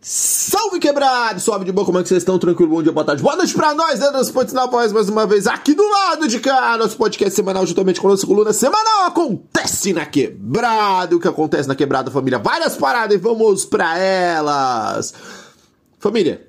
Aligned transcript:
Salve 0.00 0.78
quebrado! 0.78 1.40
Suave 1.40 1.64
de 1.64 1.72
boa, 1.72 1.84
como 1.84 1.98
é 1.98 2.02
que 2.02 2.08
vocês 2.08 2.22
estão? 2.22 2.38
Tranquilo, 2.38 2.70
bom 2.70 2.82
dia, 2.82 2.92
boa 2.92 3.04
tarde, 3.04 3.20
boa 3.20 3.34
noite 3.34 3.52
pra 3.52 3.74
nós, 3.74 4.00
Adams 4.00 4.30
Pontes 4.30 4.54
na 4.54 4.64
voz, 4.66 4.92
mais 4.92 5.08
uma 5.08 5.26
vez 5.26 5.48
aqui 5.48 5.74
do 5.74 5.82
lado 5.82 6.28
de 6.28 6.38
cá, 6.38 6.76
nosso 6.78 6.96
podcast 6.96 7.34
semanal, 7.34 7.66
juntamente 7.66 8.00
com 8.00 8.06
a 8.06 8.10
nossa 8.12 8.24
coluna 8.24 8.52
semanal, 8.52 9.06
acontece 9.06 9.92
na 9.92 10.06
quebrada, 10.06 11.16
o 11.16 11.20
que 11.20 11.26
acontece 11.26 11.68
na 11.68 11.74
quebrada, 11.74 12.12
família, 12.12 12.38
várias 12.38 12.76
paradas 12.76 13.16
e 13.16 13.18
vamos 13.18 13.64
pra 13.64 13.98
elas! 13.98 15.12
Família, 15.98 16.47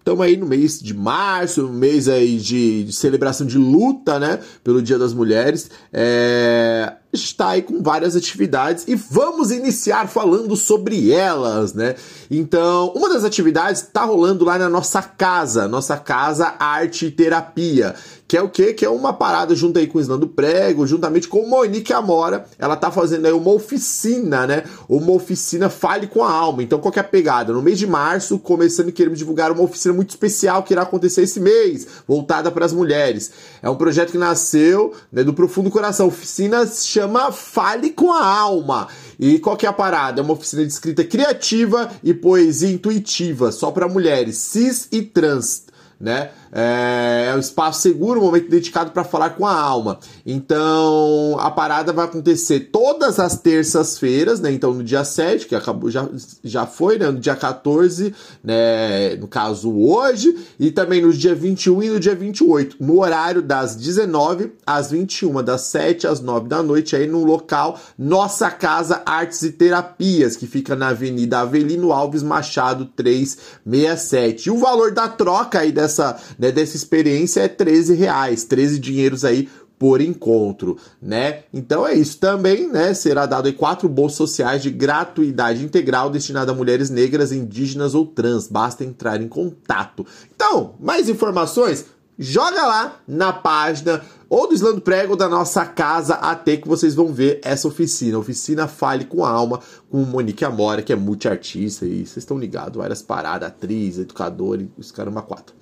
Estamos 0.00 0.24
aí 0.24 0.34
no 0.34 0.46
mês 0.46 0.80
de 0.80 0.94
março, 0.94 1.68
mês 1.68 2.08
aí 2.08 2.38
de, 2.38 2.84
de, 2.84 2.92
celebração 2.92 3.46
de 3.46 3.58
luta, 3.58 4.18
né? 4.18 4.40
Pelo 4.64 4.80
Dia 4.80 4.98
das 4.98 5.12
Mulheres. 5.12 5.70
É, 5.92 6.94
está 7.12 7.50
aí 7.50 7.60
com 7.60 7.82
várias 7.82 8.16
atividades 8.16 8.88
e 8.88 8.94
vamos 8.94 9.50
iniciar 9.50 10.08
falando 10.08 10.56
sobre 10.56 11.12
elas, 11.12 11.74
né? 11.74 11.96
Então, 12.30 12.94
uma 12.96 13.10
das 13.10 13.24
atividades 13.24 13.82
está 13.82 14.02
rolando 14.04 14.42
lá 14.42 14.58
na 14.58 14.70
nossa 14.70 15.02
casa, 15.02 15.68
nossa 15.68 15.98
casa 15.98 16.54
Arte 16.58 17.06
e 17.06 17.10
Terapia, 17.10 17.94
que 18.30 18.36
é 18.36 18.42
o 18.42 18.48
quê? 18.48 18.72
Que 18.72 18.84
é 18.84 18.88
uma 18.88 19.12
parada 19.12 19.56
junto 19.56 19.80
aí 19.80 19.88
com 19.88 19.98
o 19.98 20.00
Islando 20.00 20.28
Prego, 20.28 20.86
juntamente 20.86 21.26
com 21.26 21.48
Monique 21.48 21.92
Amora, 21.92 22.46
ela 22.60 22.76
tá 22.76 22.88
fazendo 22.88 23.26
aí 23.26 23.32
uma 23.32 23.50
oficina, 23.50 24.46
né? 24.46 24.62
Uma 24.88 25.10
oficina 25.10 25.68
Fale 25.68 26.06
com 26.06 26.22
a 26.22 26.30
Alma. 26.30 26.62
Então, 26.62 26.78
qual 26.78 26.92
que 26.92 27.00
é 27.00 27.02
a 27.02 27.04
pegada? 27.04 27.52
No 27.52 27.60
mês 27.60 27.76
de 27.76 27.88
março, 27.88 28.38
começando 28.38 28.92
queremos 28.92 29.18
divulgar 29.18 29.50
uma 29.50 29.64
oficina 29.64 29.92
muito 29.92 30.10
especial 30.10 30.62
que 30.62 30.72
irá 30.72 30.82
acontecer 30.82 31.22
esse 31.22 31.40
mês, 31.40 31.88
voltada 32.06 32.52
para 32.52 32.64
as 32.64 32.72
mulheres. 32.72 33.32
É 33.60 33.68
um 33.68 33.74
projeto 33.74 34.12
que 34.12 34.18
nasceu 34.18 34.92
né, 35.10 35.24
do 35.24 35.34
profundo 35.34 35.68
coração. 35.68 36.06
A 36.06 36.08
oficina 36.10 36.64
se 36.68 36.86
chama 36.86 37.32
Fale 37.32 37.90
com 37.90 38.12
a 38.12 38.24
Alma. 38.24 38.86
E 39.18 39.40
qual 39.40 39.56
que 39.56 39.66
é 39.66 39.68
a 39.68 39.72
parada? 39.72 40.20
É 40.20 40.22
uma 40.24 40.34
oficina 40.34 40.64
de 40.64 40.72
escrita 40.72 41.02
criativa 41.02 41.90
e 42.00 42.14
poesia 42.14 42.70
intuitiva, 42.70 43.50
só 43.50 43.72
para 43.72 43.88
mulheres 43.88 44.38
cis 44.38 44.86
e 44.92 45.02
trans, 45.02 45.64
né? 46.00 46.30
É, 46.52 47.28
é 47.30 47.36
um 47.36 47.38
espaço 47.38 47.82
seguro, 47.82 48.20
um 48.20 48.24
momento 48.24 48.48
dedicado 48.48 48.90
para 48.90 49.04
falar 49.04 49.30
com 49.30 49.46
a 49.46 49.52
alma. 49.52 49.98
Então, 50.24 51.36
a 51.38 51.50
parada 51.50 51.92
vai 51.92 52.06
acontecer 52.06 52.70
todas 52.72 53.20
as 53.20 53.38
terças-feiras, 53.38 54.40
né? 54.40 54.50
Então, 54.50 54.72
no 54.72 54.82
dia 54.82 55.04
7, 55.04 55.46
que 55.46 55.54
acabou, 55.54 55.90
já, 55.90 56.08
já 56.42 56.66
foi, 56.66 56.98
né? 56.98 57.10
No 57.10 57.20
dia 57.20 57.36
14, 57.36 58.14
né? 58.42 59.14
No 59.16 59.28
caso, 59.28 59.72
hoje, 59.76 60.36
e 60.58 60.70
também 60.70 61.02
no 61.02 61.12
dia 61.12 61.34
21 61.34 61.82
e 61.82 61.90
no 61.90 62.00
dia 62.00 62.14
28, 62.14 62.76
no 62.80 63.00
horário 63.00 63.42
das 63.42 63.76
19 63.76 64.52
às 64.66 64.90
21, 64.90 65.42
das 65.44 65.62
7 65.62 66.06
às 66.06 66.20
9 66.20 66.48
da 66.48 66.62
noite, 66.62 66.96
aí 66.96 67.06
no 67.06 67.24
local 67.24 67.78
Nossa 67.98 68.50
Casa 68.50 69.02
Artes 69.04 69.42
e 69.42 69.52
Terapias, 69.52 70.34
que 70.34 70.46
fica 70.46 70.74
na 70.74 70.88
Avenida 70.88 71.40
Avelino 71.40 71.92
Alves 71.92 72.22
Machado 72.22 72.86
367. 72.86 74.48
E 74.48 74.50
o 74.50 74.58
valor 74.58 74.92
da 74.92 75.08
troca 75.08 75.60
aí 75.60 75.70
dessa 75.70 75.89
né, 76.38 76.52
dessa 76.52 76.76
experiência 76.76 77.40
é 77.40 77.48
13 77.48 77.94
reais, 77.94 78.44
13 78.44 78.78
dinheiros 78.78 79.24
aí 79.24 79.48
por 79.80 80.02
encontro, 80.02 80.76
né? 81.00 81.44
Então 81.54 81.86
é 81.86 81.94
isso 81.94 82.18
também, 82.18 82.68
né? 82.68 82.92
Será 82.92 83.24
dado 83.24 83.46
aí 83.46 83.54
quatro 83.54 83.88
bolsas 83.88 84.18
sociais 84.18 84.62
de 84.62 84.70
gratuidade 84.70 85.64
integral 85.64 86.10
destinada 86.10 86.52
a 86.52 86.54
mulheres 86.54 86.90
negras, 86.90 87.32
indígenas 87.32 87.94
ou 87.94 88.04
trans. 88.04 88.46
Basta 88.46 88.84
entrar 88.84 89.22
em 89.22 89.26
contato. 89.26 90.04
Então, 90.36 90.74
mais 90.78 91.08
informações? 91.08 91.86
Joga 92.18 92.66
lá 92.66 93.00
na 93.08 93.32
página 93.32 94.02
ou 94.28 94.46
do 94.46 94.52
Islando 94.52 94.82
Prego 94.82 95.16
da 95.16 95.26
nossa 95.26 95.64
casa 95.64 96.16
até 96.16 96.58
que 96.58 96.68
vocês 96.68 96.94
vão 96.94 97.10
ver 97.10 97.40
essa 97.42 97.66
oficina. 97.66 98.18
Oficina 98.18 98.68
Fale 98.68 99.06
com 99.06 99.24
a 99.24 99.30
Alma, 99.30 99.60
com 99.88 100.04
Monique 100.04 100.44
Amora, 100.44 100.82
que 100.82 100.92
é 100.92 100.96
multiartista 100.96 101.86
e 101.86 102.04
vocês 102.04 102.18
estão 102.18 102.38
ligados, 102.38 102.76
várias 102.76 103.00
paradas, 103.00 103.48
atriz, 103.48 103.98
educador 103.98 104.60
e 104.60 104.70
os 104.76 104.92
caramba 104.92 105.22
quatro. 105.22 105.59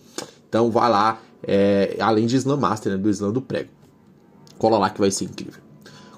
Então 0.49 0.71
vá 0.71 0.89
lá, 0.89 1.21
é, 1.47 1.97
além 2.01 2.27
de 2.27 2.37
Slam 2.37 2.57
Master, 2.57 2.93
né, 2.93 2.99
do 2.99 3.11
Slam 3.11 3.33
do 3.33 3.43
Prego. 3.43 3.71
Cola 4.57 4.79
lá 4.79 4.91
que 4.91 5.01
vai 5.01 5.11
ser 5.11 5.27
incrível. 5.27 5.68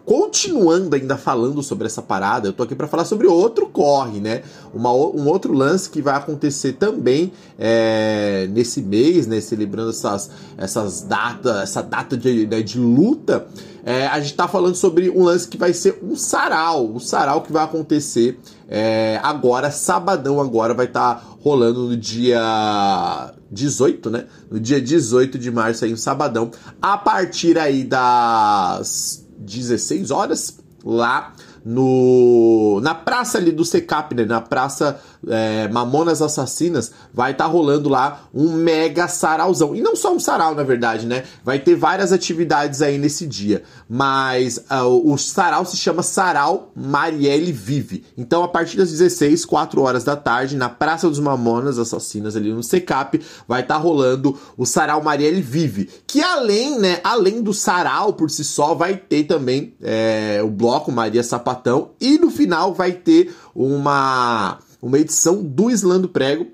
Continuando 0.05 0.97
ainda 0.97 1.17
falando 1.17 1.63
sobre 1.63 1.87
essa 1.87 2.01
parada, 2.03 2.49
eu 2.49 2.53
tô 2.53 2.63
aqui 2.63 2.75
para 2.75 2.89
falar 2.89 3.05
sobre 3.05 3.27
outro 3.27 3.67
corre, 3.67 4.19
né? 4.19 4.43
Uma, 4.75 4.93
um 4.93 5.29
outro 5.29 5.53
lance 5.53 5.89
que 5.91 6.01
vai 6.01 6.15
acontecer 6.15 6.73
também 6.73 7.33
é, 7.59 8.49
nesse 8.51 8.81
mês, 8.81 9.27
né? 9.27 9.41
Celebrando 9.41 9.91
essas, 9.91 10.31
essas 10.57 11.03
datas, 11.03 11.63
essa 11.63 11.83
data 11.83 12.17
de, 12.17 12.47
né, 12.47 12.63
de 12.63 12.79
luta. 12.79 13.47
É, 13.85 14.07
a 14.07 14.21
gente 14.21 14.35
tá 14.35 14.47
falando 14.47 14.75
sobre 14.75 15.11
um 15.11 15.23
lance 15.23 15.49
que 15.49 15.57
vai 15.57 15.73
ser 15.73 15.99
um 16.03 16.15
sarau, 16.15 16.87
um 16.87 17.01
sarau 17.01 17.43
que 17.43 17.53
vai 17.53 17.65
acontecer 17.65 18.39
é, 18.69 19.19
agora, 19.23 19.71
sabadão 19.71 20.41
agora, 20.41 20.75
vai 20.75 20.87
estar 20.87 21.15
tá 21.15 21.23
rolando 21.41 21.89
no 21.89 21.97
dia 21.97 23.33
18, 23.51 24.11
né? 24.11 24.27
No 24.51 24.61
dia 24.61 24.81
18 24.81 25.39
de 25.39 25.51
março 25.51 25.85
aí, 25.85 25.93
um 25.93 25.97
sabadão, 25.97 26.51
a 26.81 26.97
partir 26.97 27.59
aí 27.59 27.83
das 27.83 29.20
16 29.41 30.11
horas, 30.11 30.59
lá 30.85 31.33
no 31.65 32.81
na 32.83 32.95
praça 32.95 33.39
ali 33.39 33.53
do 33.53 33.65
Secap, 33.65 34.15
né? 34.15 34.25
Na 34.25 34.41
praça 34.41 35.01
é, 35.29 35.69
Mamonas 35.69 36.23
Assassinas, 36.23 36.93
vai 37.13 37.33
estar 37.33 37.45
tá 37.45 37.51
rolando 37.51 37.89
lá 37.89 38.29
um 38.33 38.53
mega 38.53 39.09
sarauzão. 39.09 39.75
E 39.75 39.81
não 39.81 39.95
só 39.95 40.15
um 40.15 40.21
sarau, 40.21 40.55
na 40.55 40.63
verdade, 40.63 41.07
né? 41.07 41.25
Vai 41.45 41.59
ter 41.59 41.75
várias 41.75 42.13
atividades 42.13 42.83
aí 42.83 42.99
nesse 42.99 43.27
dia. 43.27 43.63
Mas 43.89 44.59
uh, 44.71 45.13
o 45.13 45.17
sarau 45.19 45.65
se 45.65 45.77
chama 45.77 46.03
Sarau 46.03 46.71
Marielle 46.75 47.53
Vive. 47.53 48.05
Então, 48.17 48.43
a 48.43 48.49
partir 48.49 48.77
das 48.77 48.91
16, 48.91 49.45
4 49.45 49.81
horas 49.83 50.05
da 50.05 50.17
tarde, 50.17 50.57
na 50.57 50.69
Praça 50.69 51.09
dos 51.09 51.21
Mamonas 51.21 51.79
Assassinas, 51.79 52.37
ali 52.37 52.53
no 52.53 52.63
Secap, 52.63 53.21
vai 53.47 53.63
estar 53.63 53.75
tá 53.75 53.81
rolando 53.81 54.39
o 54.57 54.65
Sarau 54.65 55.03
Marielle 55.03 55.43
Vive. 55.43 55.89
Que 56.07 56.23
além, 56.23 56.79
né? 56.79 57.01
Além 57.05 57.43
do 57.43 57.53
sarau 57.53 58.13
por 58.13 58.31
si 58.31 58.45
só, 58.45 58.75
vai 58.75 58.97
ter 58.97 59.25
também 59.25 59.75
é, 59.83 60.41
o 60.43 60.49
bloco 60.49 60.91
Maria 60.91 61.23
Sapatão. 61.23 61.91
E 62.01 62.19
no 62.19 62.31
final 62.31 62.73
vai 62.75 62.93
ter 62.93 63.35
uma 63.55 64.59
uma 64.81 64.99
edição 64.99 65.43
do 65.43 65.71
Islando 65.71 66.09
Prego 66.09 66.47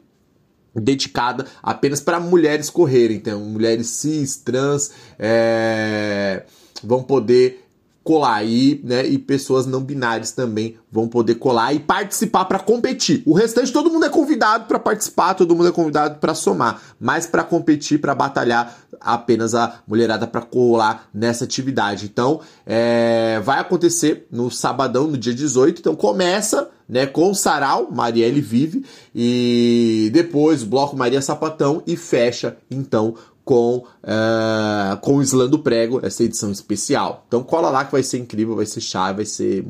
dedicada 0.75 1.47
apenas 1.63 2.01
para 2.01 2.21
mulheres 2.21 2.69
correrem. 2.69 3.17
Então, 3.17 3.41
mulheres 3.41 3.89
cis, 3.89 4.37
trans, 4.37 4.91
é, 5.19 6.45
vão 6.83 7.03
poder 7.03 7.67
colar 8.07 8.37
aí, 8.37 8.81
né? 8.85 9.05
E 9.05 9.19
pessoas 9.19 9.67
não 9.67 9.83
binárias 9.83 10.31
também 10.31 10.79
vão 10.93 11.09
poder 11.09 11.35
colar 11.35 11.75
e 11.75 11.81
participar 11.81 12.45
para 12.45 12.61
competir. 12.61 13.21
O 13.27 13.35
restante 13.35 13.73
todo 13.73 13.91
mundo 13.91 14.07
é 14.07 14.09
convidado 14.09 14.67
para 14.67 14.79
participar, 14.79 15.35
todo 15.35 15.57
mundo 15.57 15.71
é 15.71 15.73
convidado 15.73 16.21
para 16.21 16.33
somar, 16.33 16.81
mas 17.01 17.27
para 17.27 17.43
competir, 17.43 18.01
para 18.01 18.15
batalhar, 18.15 18.79
apenas 19.01 19.57
a 19.57 19.81
mulherada 19.89 20.25
para 20.25 20.41
colar 20.41 21.09
nessa 21.13 21.43
atividade. 21.43 22.07
Então, 22.07 22.41
é, 22.65 23.41
vai 23.43 23.59
acontecer 23.59 24.29
no 24.31 24.53
sabadão, 24.53 25.09
no 25.09 25.19
dia 25.19 25.35
18. 25.35 25.81
Então, 25.81 25.97
começa 25.97 26.71
né, 26.89 27.07
com 27.07 27.35
Sarau, 27.35 27.91
Marielle 27.91 28.41
Vive, 28.41 28.85
e 29.15 30.11
depois 30.13 30.63
o 30.63 30.67
bloco 30.67 30.97
Maria 30.97 31.21
Sapatão 31.21 31.83
e 31.87 31.97
fecha 31.97 32.57
então 32.71 33.15
com, 33.47 33.77
uh, 34.03 34.97
com 35.01 35.19
o 35.19 35.23
Islã 35.23 35.49
do 35.49 35.61
Prego, 35.61 36.05
essa 36.05 36.25
edição 36.25 36.51
especial. 36.51 37.25
Então 37.29 37.45
cola 37.45 37.71
lá 37.71 37.85
que 37.85 37.93
vai 37.93 38.03
ser 38.03 38.19
incrível, 38.19 38.57
vai 38.57 38.67
ser 38.67 38.81
chave, 38.81 39.19
vai 39.19 39.25
ser. 39.25 39.65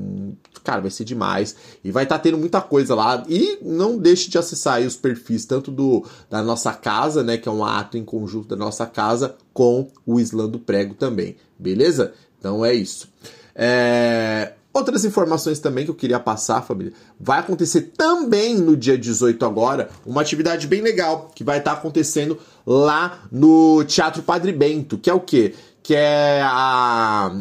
Cara, 0.65 0.81
vai 0.81 0.91
ser 0.91 1.05
demais. 1.05 1.55
E 1.85 1.91
vai 1.91 2.05
estar 2.05 2.17
tá 2.17 2.23
tendo 2.23 2.39
muita 2.39 2.63
coisa 2.63 2.95
lá. 2.95 3.23
E 3.29 3.59
não 3.61 3.99
deixe 3.99 4.31
de 4.31 4.39
acessar 4.39 4.81
os 4.81 4.97
perfis, 4.97 5.45
tanto 5.45 5.71
do 5.71 6.07
da 6.31 6.43
nossa 6.43 6.73
casa, 6.73 7.23
né? 7.23 7.37
Que 7.37 7.51
é 7.51 7.53
um 7.53 7.63
ato 7.63 7.99
em 7.99 8.05
conjunto 8.05 8.49
da 8.49 8.57
nossa 8.57 8.87
casa, 8.87 9.37
com 9.53 9.89
o 10.07 10.19
Islã 10.19 10.49
do 10.49 10.59
Prego 10.59 10.95
também. 10.95 11.37
Beleza? 11.59 12.15
Então 12.39 12.65
é 12.65 12.73
isso. 12.73 13.07
É, 13.55 14.55
Outras 14.77 15.07
informações 15.07 15.59
também 15.59 15.87
que 15.87 15.91
eu 15.91 15.95
queria 15.95 16.21
passar, 16.21 16.61
família. 16.61 16.93
Vai 17.19 17.39
acontecer 17.39 17.93
também 17.97 18.55
no 18.57 18.77
dia 18.77 18.99
18 18.99 19.43
agora 19.47 19.89
uma 20.05 20.21
atividade 20.21 20.67
bem 20.67 20.83
legal 20.83 21.31
que 21.35 21.43
vai 21.43 21.57
estar 21.57 21.71
tá 21.71 21.79
acontecendo 21.79 22.39
lá 22.67 23.21
no 23.33 23.83
Teatro 23.85 24.23
Padre 24.23 24.53
Bento, 24.53 24.99
que 24.99 25.09
é 25.09 25.15
o 25.15 25.21
quê? 25.21 25.55
Que 25.83 25.95
é 25.95 26.43
a 26.45 27.35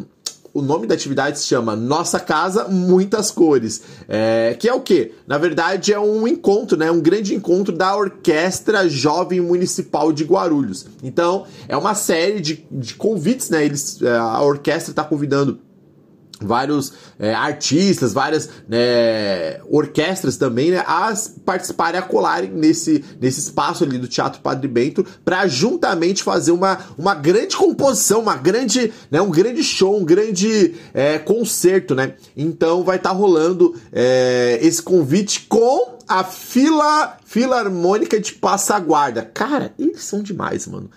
o 0.54 0.62
nome 0.62 0.88
da 0.88 0.94
atividade 0.96 1.38
se 1.38 1.48
chama 1.48 1.76
Nossa 1.76 2.18
Casa, 2.18 2.70
Muitas 2.70 3.30
Cores. 3.30 3.84
É, 4.08 4.56
que 4.58 4.70
é 4.70 4.74
o 4.74 4.80
quê? 4.80 5.12
Na 5.28 5.38
verdade, 5.38 5.92
é 5.92 6.00
um 6.00 6.26
encontro, 6.26 6.78
né? 6.78 6.90
Um 6.90 7.02
grande 7.02 7.36
encontro 7.36 7.76
da 7.76 7.94
Orquestra 7.94 8.88
Jovem 8.88 9.42
Municipal 9.42 10.14
de 10.14 10.24
Guarulhos. 10.24 10.86
Então, 11.04 11.46
é 11.68 11.76
uma 11.76 11.94
série 11.94 12.40
de, 12.40 12.66
de 12.72 12.96
convites, 12.96 13.50
né? 13.50 13.66
Eles, 13.66 14.02
é, 14.02 14.16
a 14.16 14.42
orquestra 14.42 14.94
está 14.94 15.04
convidando 15.04 15.60
vários 16.46 16.94
é, 17.20 17.34
artistas, 17.34 18.14
várias 18.14 18.50
né, 18.68 19.60
orquestras 19.70 20.38
também, 20.38 20.72
né, 20.72 20.84
a 20.86 21.14
participarem, 21.46 22.00
a 22.00 22.04
colarem 22.04 22.52
nesse, 22.52 23.04
nesse 23.20 23.40
espaço 23.40 23.84
ali 23.84 23.98
do 23.98 24.08
Teatro 24.08 24.42
Padre 24.42 24.68
Bento, 24.68 25.06
para 25.24 25.48
juntamente 25.48 26.24
fazer 26.24 26.52
uma, 26.52 26.80
uma 26.98 27.16
grande 27.16 27.56
composição, 27.56 28.22
uma 28.22 28.36
grande, 28.36 28.94
né, 29.10 29.22
um 29.22 29.32
grande 29.32 29.64
show, 29.64 29.98
um 29.98 30.06
grande 30.06 30.76
é, 30.94 31.18
concerto, 31.20 31.96
né? 31.96 32.14
Então 32.36 32.84
vai 32.84 32.98
estar 32.98 33.10
tá 33.10 33.16
rolando 33.16 33.76
é, 33.92 34.60
esse 34.62 34.82
convite 34.82 35.46
com 35.48 35.96
a 36.08 36.24
Fila 36.24 37.18
Filarmônica 37.26 38.20
de 38.20 38.34
Passaguarda. 38.34 39.24
Cara, 39.24 39.74
eles 39.78 40.04
são 40.04 40.22
demais, 40.22 40.68
mano. 40.68 40.90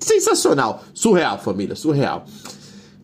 sensacional. 0.00 0.82
Surreal, 0.92 1.38
família, 1.38 1.76
surreal. 1.76 2.24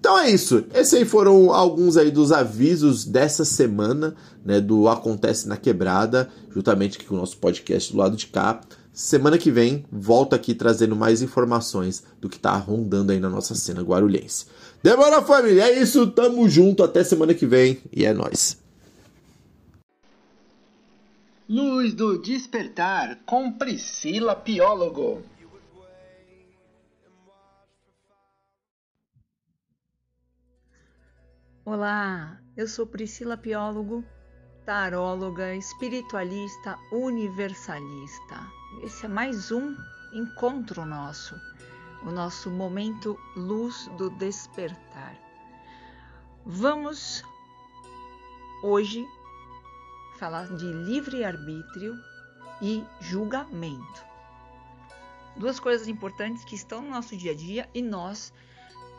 Então 0.00 0.19
é 0.19 0.31
isso. 0.31 0.64
Esses 0.75 0.94
aí 0.94 1.05
foram 1.05 1.52
alguns 1.52 1.96
aí 1.96 2.10
dos 2.10 2.32
avisos 2.32 3.04
dessa 3.04 3.44
semana, 3.44 4.16
né? 4.44 4.61
Do 4.61 4.88
Acontece 4.88 5.46
na 5.46 5.56
Quebrada, 5.56 6.28
juntamente 6.52 6.99
com 7.04 7.14
o 7.14 7.19
nosso 7.19 7.37
podcast 7.37 7.93
do 7.93 7.99
lado 7.99 8.16
de 8.16 8.26
cá. 8.26 8.61
Semana 8.93 9.38
que 9.38 9.52
vem, 9.52 9.84
volto 9.93 10.34
aqui 10.34 10.56
trazendo 10.56 10.96
mais 10.96 11.22
informações 11.22 12.02
do 12.20 12.28
que 12.28 12.37
tá 12.37 12.56
rondando 12.56 13.12
aí 13.12 13.20
na 13.20 13.31
nossa 13.31 13.54
cena 13.54 13.81
guarulhense. 13.81 14.46
Demora, 14.82 15.22
família. 15.22 15.64
É 15.64 15.80
isso. 15.80 16.10
Tamo 16.10 16.48
junto. 16.48 16.82
Até 16.82 17.02
semana 17.02 17.34
que 17.34 17.46
vem. 17.46 17.82
E 17.92 18.04
é 18.04 18.12
nóis. 18.12 18.58
Luz 21.48 21.94
do 21.94 22.19
Despertar 22.19 23.20
com 23.25 23.52
Priscila 23.52 24.36
Piólogo. 24.36 25.22
Olá, 31.64 32.40
eu 32.56 32.66
sou 32.66 32.86
Priscila 32.86 33.36
Piólogo, 33.36 34.02
taróloga, 34.64 35.54
espiritualista, 35.54 36.78
universalista. 36.92 38.46
Esse 38.82 39.04
é 39.04 39.08
mais 39.08 39.50
um 39.52 39.75
encontro 40.14 40.86
nosso 40.86 41.34
o 42.05 42.11
nosso 42.11 42.50
momento 42.50 43.19
luz 43.37 43.89
do 43.97 44.11
despertar. 44.11 45.17
Vamos 46.45 47.23
hoje 48.62 49.06
falar 50.19 50.47
de 50.47 50.65
livre-arbítrio 50.65 51.95
e 52.61 52.85
julgamento. 53.00 54.05
Duas 55.37 55.61
coisas 55.61 55.87
importantes 55.87 56.45
que 56.45 56.56
estão 56.56 56.83
no 56.83 56.91
nosso 56.91 57.17
dia 57.17 57.33
a 57.33 57.35
dia 57.35 57.69
e 57.73 57.81
nós 57.81 58.33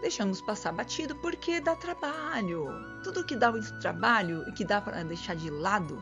deixamos 0.02 0.42
passar 0.42 0.72
batido 0.72 1.16
porque 1.16 1.60
dá 1.60 1.76
trabalho. 1.76 2.68
Tudo 3.04 3.26
que 3.26 3.36
dá 3.36 3.52
muito 3.52 3.78
trabalho 3.80 4.48
e 4.48 4.54
que 4.54 4.64
dá 4.64 4.80
para 4.80 5.04
deixar 5.04 5.36
de 5.36 5.50
lado, 5.50 6.02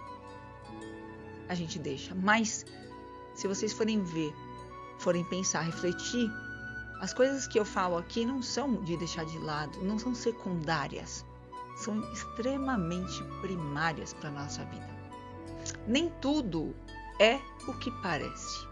a 1.50 1.56
gente 1.56 1.80
deixa. 1.80 2.14
Mas 2.14 2.66
se 3.34 3.48
vocês 3.48 3.74
forem 3.74 4.04
ver, 4.04 4.34
forem 5.00 5.24
pensar, 5.24 5.62
refletir, 5.62 6.30
as 7.00 7.14
coisas 7.14 7.48
que 7.48 7.60
eu 7.60 7.66
falo 7.66 7.98
aqui 7.98 8.26
não 8.26 8.42
são 8.42 8.84
de 8.84 8.98
deixar 8.98 9.26
de 9.26 9.38
lado, 9.38 9.84
não 9.84 10.00
são 10.00 10.16
secundárias, 10.16 11.24
são 11.76 12.02
extremamente 12.12 13.24
primárias 13.42 14.14
para 14.14 14.30
a 14.30 14.32
nossa 14.32 14.66
vida. 14.66 14.90
Nem 15.86 16.10
tudo 16.22 16.76
é 17.20 17.40
o 17.68 17.74
que 17.76 17.92
parece. 18.02 18.68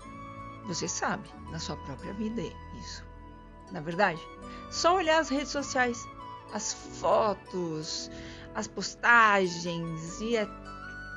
Você 0.66 0.88
sabe 0.88 1.30
na 1.52 1.60
sua 1.60 1.78
própria 1.78 2.14
vida 2.14 2.42
isso. 2.80 3.04
Na 3.72 3.80
verdade, 3.80 4.22
só 4.72 4.96
olhar 4.96 5.20
as 5.20 5.30
redes 5.30 5.50
sociais, 5.50 6.04
as 6.52 6.74
fotos, 6.74 8.10
as 8.56 8.68
postagens 8.68 10.20
e 10.22 10.38
é 10.38 10.48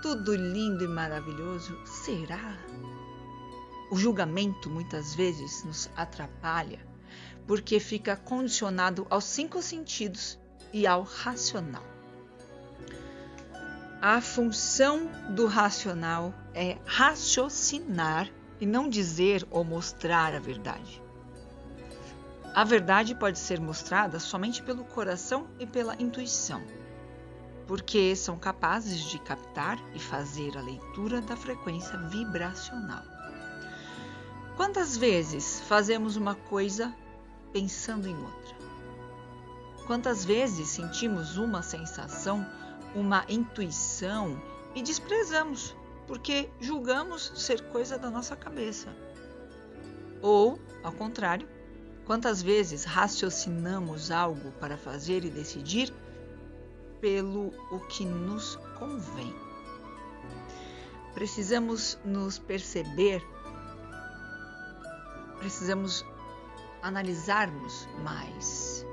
tudo 0.02 0.34
lindo 0.34 0.84
e 0.84 0.88
maravilhoso. 0.88 1.78
Será? 1.86 2.58
O 3.90 3.96
julgamento 3.96 4.68
muitas 4.68 5.14
vezes 5.14 5.64
nos 5.64 5.88
atrapalha 5.96 6.87
porque 7.48 7.80
fica 7.80 8.14
condicionado 8.14 9.06
aos 9.08 9.24
cinco 9.24 9.62
sentidos 9.62 10.38
e 10.70 10.86
ao 10.86 11.02
racional. 11.02 11.82
A 14.02 14.20
função 14.20 15.10
do 15.30 15.46
racional 15.46 16.34
é 16.54 16.76
raciocinar 16.84 18.30
e 18.60 18.66
não 18.66 18.86
dizer 18.86 19.46
ou 19.50 19.64
mostrar 19.64 20.34
a 20.34 20.38
verdade. 20.38 21.02
A 22.54 22.64
verdade 22.64 23.14
pode 23.14 23.38
ser 23.38 23.58
mostrada 23.58 24.20
somente 24.20 24.62
pelo 24.62 24.84
coração 24.84 25.48
e 25.58 25.66
pela 25.66 25.96
intuição, 26.00 26.62
porque 27.66 28.14
são 28.14 28.38
capazes 28.38 29.00
de 29.00 29.18
captar 29.20 29.78
e 29.94 29.98
fazer 29.98 30.56
a 30.56 30.60
leitura 30.60 31.22
da 31.22 31.36
frequência 31.36 31.96
vibracional. 31.96 33.04
Quantas 34.54 34.96
vezes 34.98 35.60
fazemos 35.60 36.16
uma 36.16 36.34
coisa 36.34 36.94
pensando 37.52 38.08
em 38.08 38.16
outra. 38.16 38.56
Quantas 39.86 40.24
vezes 40.24 40.68
sentimos 40.68 41.36
uma 41.36 41.62
sensação, 41.62 42.46
uma 42.94 43.24
intuição 43.28 44.40
e 44.74 44.82
desprezamos 44.82 45.74
porque 46.06 46.50
julgamos 46.60 47.32
ser 47.36 47.62
coisa 47.70 47.98
da 47.98 48.10
nossa 48.10 48.34
cabeça? 48.34 48.88
Ou, 50.22 50.58
ao 50.82 50.92
contrário, 50.92 51.48
quantas 52.04 52.42
vezes 52.42 52.84
raciocinamos 52.84 54.10
algo 54.10 54.50
para 54.52 54.76
fazer 54.76 55.24
e 55.24 55.30
decidir 55.30 55.92
pelo 57.00 57.52
o 57.70 57.80
que 57.88 58.04
nos 58.04 58.56
convém? 58.78 59.34
Precisamos 61.14 61.98
nos 62.04 62.38
perceber, 62.38 63.22
precisamos 65.38 66.04
analisarmos 66.82 67.86
mais, 68.02 68.84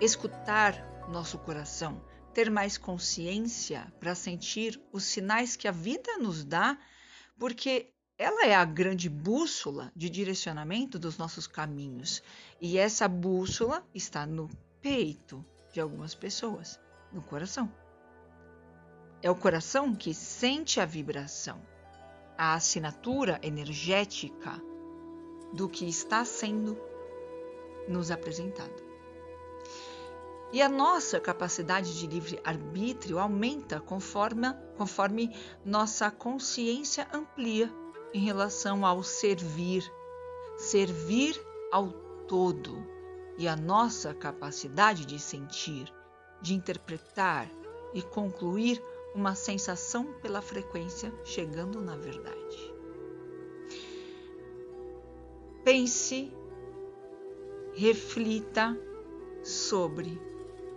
escutar 0.00 0.74
nosso 1.08 1.38
coração, 1.38 2.02
ter 2.32 2.50
mais 2.50 2.78
consciência 2.78 3.92
para 3.98 4.14
sentir 4.14 4.80
os 4.92 5.04
sinais 5.04 5.56
que 5.56 5.66
a 5.66 5.72
vida 5.72 6.18
nos 6.18 6.44
dá, 6.44 6.78
porque 7.38 7.92
ela 8.18 8.46
é 8.46 8.54
a 8.54 8.64
grande 8.64 9.08
bússola 9.08 9.92
de 9.94 10.10
direcionamento 10.10 10.98
dos 10.98 11.16
nossos 11.16 11.46
caminhos. 11.46 12.22
E 12.60 12.76
essa 12.76 13.06
bússola 13.06 13.86
está 13.94 14.26
no 14.26 14.48
peito 14.80 15.44
de 15.72 15.80
algumas 15.80 16.14
pessoas, 16.14 16.80
no 17.12 17.22
coração. 17.22 17.72
É 19.22 19.30
o 19.30 19.36
coração 19.36 19.94
que 19.94 20.12
sente 20.14 20.80
a 20.80 20.84
vibração, 20.84 21.60
a 22.36 22.54
assinatura 22.54 23.38
energética 23.42 24.60
do 25.52 25.68
que 25.68 25.88
está 25.88 26.24
sendo 26.24 26.76
nos 27.88 28.10
apresentado. 28.10 28.88
E 30.52 30.62
a 30.62 30.68
nossa 30.68 31.20
capacidade 31.20 31.98
de 31.98 32.06
livre 32.06 32.40
arbítrio 32.42 33.18
aumenta 33.18 33.80
conforme, 33.80 34.52
conforme 34.76 35.36
nossa 35.64 36.10
consciência 36.10 37.06
amplia 37.12 37.72
em 38.14 38.20
relação 38.20 38.86
ao 38.86 39.02
servir, 39.02 39.84
servir 40.56 41.38
ao 41.70 41.90
todo 42.26 42.82
e 43.36 43.46
a 43.46 43.54
nossa 43.54 44.14
capacidade 44.14 45.04
de 45.04 45.18
sentir, 45.18 45.92
de 46.40 46.54
interpretar 46.54 47.50
e 47.92 48.00
concluir 48.02 48.82
uma 49.14 49.34
sensação 49.34 50.14
pela 50.22 50.40
frequência 50.40 51.12
chegando 51.24 51.80
na 51.80 51.96
verdade. 51.96 52.74
Pense, 55.62 56.32
reflita 57.78 58.76
sobre 59.44 60.20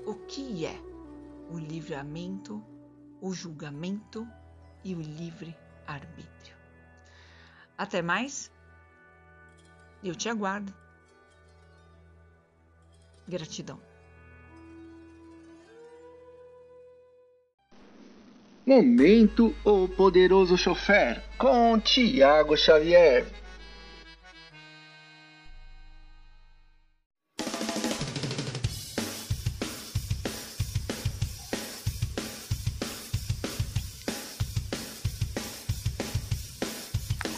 o 0.06 0.14
que 0.14 0.68
é 0.68 0.80
o 1.50 1.58
livramento, 1.58 2.64
o 3.20 3.34
julgamento 3.34 4.28
e 4.84 4.94
o 4.94 5.02
livre 5.02 5.58
arbítrio. 5.88 6.56
Até 7.76 8.04
mais. 8.04 8.52
Eu 10.04 10.14
te 10.14 10.30
aguardo. 10.30 10.72
Gratidão. 13.28 13.80
Momento 18.64 19.56
O 19.66 19.88
Poderoso 19.88 20.56
Chofer 20.56 21.24
com 21.40 21.80
Tiago 21.80 22.56
Xavier. 22.56 23.26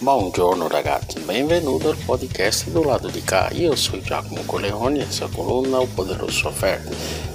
Buongiorno 0.03 0.67
ragazzi, 0.67 1.21
benvenuto 1.21 1.87
al 1.87 1.95
podcast 1.95 2.69
do 2.71 2.83
lado 2.83 3.07
di 3.07 3.23
cá. 3.23 3.49
Io 3.53 3.73
sono 3.77 4.01
Giacomo 4.01 4.43
Coleone 4.45 4.99
e 4.99 5.01
essa 5.03 5.29
coluna 5.33 5.77
é 5.77 5.79
o 5.79 5.87
Poderoso 5.87 6.39
Chofer. 6.39 6.81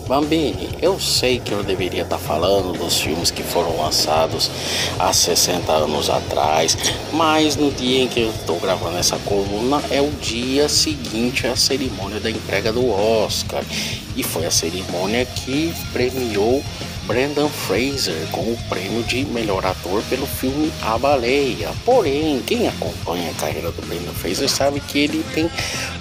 Bambini, 0.06 0.68
eu 0.78 1.00
sei 1.00 1.40
que 1.40 1.52
eu 1.52 1.62
deveria 1.62 2.02
estar 2.02 2.18
falando 2.18 2.76
dos 2.76 3.00
filmes 3.00 3.30
que 3.30 3.42
foram 3.42 3.74
lançados 3.78 4.50
há 4.98 5.10
60 5.10 5.72
anos 5.72 6.10
atrás, 6.10 6.76
mas 7.10 7.56
no 7.56 7.70
dia 7.70 8.02
em 8.02 8.08
que 8.08 8.20
eu 8.20 8.28
estou 8.28 8.60
gravando 8.60 8.98
essa 8.98 9.16
coluna 9.20 9.82
é 9.90 10.02
o 10.02 10.10
dia 10.20 10.68
seguinte 10.68 11.46
à 11.46 11.56
cerimônia 11.56 12.20
da 12.20 12.30
entrega 12.30 12.70
do 12.70 12.86
Oscar. 12.90 13.64
E 14.14 14.22
foi 14.22 14.44
a 14.44 14.50
cerimônia 14.50 15.24
que 15.24 15.72
premiou 15.90 16.62
Brendan 17.08 17.48
Fraser 17.48 18.28
com 18.30 18.42
o 18.42 18.58
prêmio 18.68 19.02
de 19.02 19.24
melhor 19.24 19.64
ator 19.64 20.02
pelo 20.10 20.26
filme 20.26 20.70
A 20.82 20.98
Baleia. 20.98 21.70
Porém, 21.82 22.42
quem 22.46 22.68
acompanha 22.68 23.30
a 23.30 23.34
carreira 23.40 23.72
do 23.72 23.80
Brendan 23.80 24.12
Fraser 24.12 24.46
sabe 24.46 24.78
que 24.78 24.98
ele 24.98 25.24
tem 25.32 25.50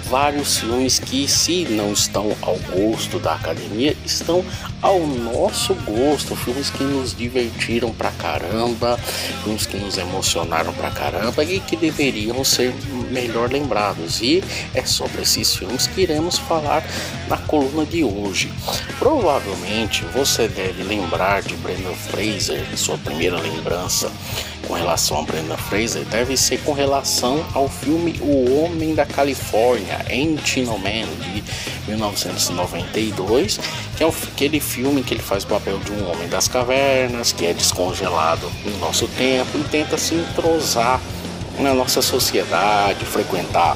vários 0.08 0.58
filmes 0.58 0.98
que, 0.98 1.28
se 1.28 1.64
não 1.66 1.92
estão 1.92 2.34
ao 2.42 2.56
gosto 2.56 3.18
da 3.18 3.34
academia, 3.34 3.96
estão 4.04 4.44
ao 4.80 5.00
nosso 5.00 5.74
gosto. 5.74 6.34
Filmes 6.34 6.70
que 6.70 6.82
nos 6.82 7.14
divertiram 7.14 7.92
pra 7.92 8.10
caramba, 8.12 8.98
filmes 9.42 9.66
que 9.66 9.76
nos 9.76 9.98
emocionaram 9.98 10.72
pra 10.72 10.90
caramba 10.90 11.44
e 11.44 11.60
que 11.60 11.76
deveriam 11.76 12.42
ser 12.42 12.74
melhor 13.10 13.50
lembrados. 13.50 14.20
E 14.20 14.42
é 14.74 14.84
sobre 14.84 15.22
esses 15.22 15.54
filmes 15.54 15.86
que 15.86 16.02
iremos 16.02 16.38
falar 16.38 16.84
na 17.28 17.36
coluna 17.36 17.84
de 17.84 18.02
hoje. 18.02 18.50
Provavelmente 18.98 20.04
você 20.06 20.48
deve 20.48 20.82
lembrar 20.82 21.42
de 21.42 21.54
Brendan 21.56 21.94
Fraser, 21.94 22.64
sua 22.76 22.98
primeira 22.98 23.38
lembrança 23.38 24.10
com 24.68 24.74
relação 24.74 25.20
a 25.20 25.22
Brendan 25.22 25.56
Fraser 25.56 26.04
deve 26.04 26.36
ser 26.36 26.58
com 26.58 26.72
relação 26.72 27.42
ao 27.54 27.68
filme 27.70 28.20
O 28.20 28.62
Homem 28.62 28.94
da 28.94 29.06
Califórnia, 29.06 30.04
Encino 30.10 30.78
Man, 30.78 31.08
de 31.32 31.42
1992, 31.88 33.58
que 33.96 34.04
é 34.04 34.06
aquele 34.06 34.60
filme 34.60 35.02
que 35.02 35.14
ele 35.14 35.22
faz 35.22 35.44
o 35.44 35.46
papel 35.46 35.78
de 35.78 35.90
um 35.92 36.10
homem 36.10 36.28
das 36.28 36.46
cavernas, 36.46 37.32
que 37.32 37.46
é 37.46 37.54
descongelado 37.54 38.48
no 38.62 38.78
nosso 38.78 39.08
tempo 39.08 39.56
e 39.58 39.64
tenta 39.64 39.96
se 39.96 40.14
entrosar 40.14 41.00
na 41.58 41.72
nossa 41.72 42.02
sociedade, 42.02 43.04
frequentar 43.06 43.74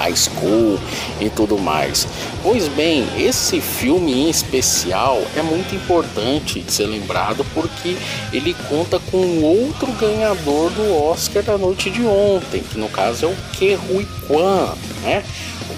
high 0.00 0.16
school 0.16 0.78
e 1.20 1.28
tudo 1.28 1.58
mais. 1.58 2.06
Pois 2.42 2.68
bem, 2.68 3.06
esse 3.18 3.60
filme 3.60 4.12
em 4.12 4.30
especial 4.30 5.22
é 5.36 5.42
muito 5.42 5.74
importante 5.74 6.60
de 6.60 6.72
ser 6.72 6.86
lembrado 6.86 7.44
porque 7.52 7.96
ele 8.32 8.54
conta 8.68 8.98
com 9.10 9.42
outro 9.42 9.92
ganhador 9.92 10.70
do 10.70 10.96
Oscar 11.04 11.42
da 11.42 11.58
noite 11.58 11.90
de 11.90 12.02
ontem, 12.02 12.62
que 12.62 12.78
no 12.78 12.88
caso 12.88 13.26
é 13.26 13.28
o 13.28 13.36
Ke 13.52 13.78
Huy 13.90 14.06
Quan, 14.26 14.74
né? 15.02 15.22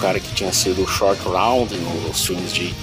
Cara 0.03 0.19
que 0.19 0.35
tinha 0.35 0.53
sido 0.53 0.85
short 0.85 1.23
round 1.23 1.73
nos 1.77 2.27
filmes 2.27 2.53
de 2.53 2.75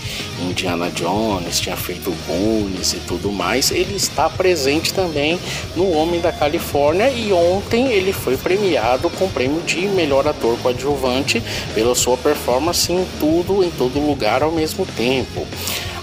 Indiana 0.41 0.89
Jones, 0.89 1.59
tinha 1.59 1.75
feito 1.75 2.15
Goonies 2.25 2.93
e 2.93 2.99
tudo 3.01 3.29
mais, 3.29 3.71
ele 3.71 3.93
está 3.93 4.29
presente 4.29 4.93
também 4.93 5.37
no 5.75 5.91
Homem 5.91 6.21
da 6.21 6.31
Califórnia 6.31 7.09
e 7.09 7.33
ontem 7.33 7.91
ele 7.91 8.13
foi 8.13 8.37
premiado 8.37 9.09
com 9.09 9.25
o 9.25 9.29
prêmio 9.29 9.61
de 9.63 9.81
melhor 9.89 10.25
ator 10.29 10.57
coadjuvante 10.59 11.43
pela 11.75 11.93
sua 11.93 12.15
performance 12.15 12.89
em 12.89 13.05
tudo, 13.19 13.65
em 13.65 13.69
todo 13.69 13.99
lugar 13.99 14.41
ao 14.41 14.53
mesmo 14.53 14.85
tempo. 14.85 15.45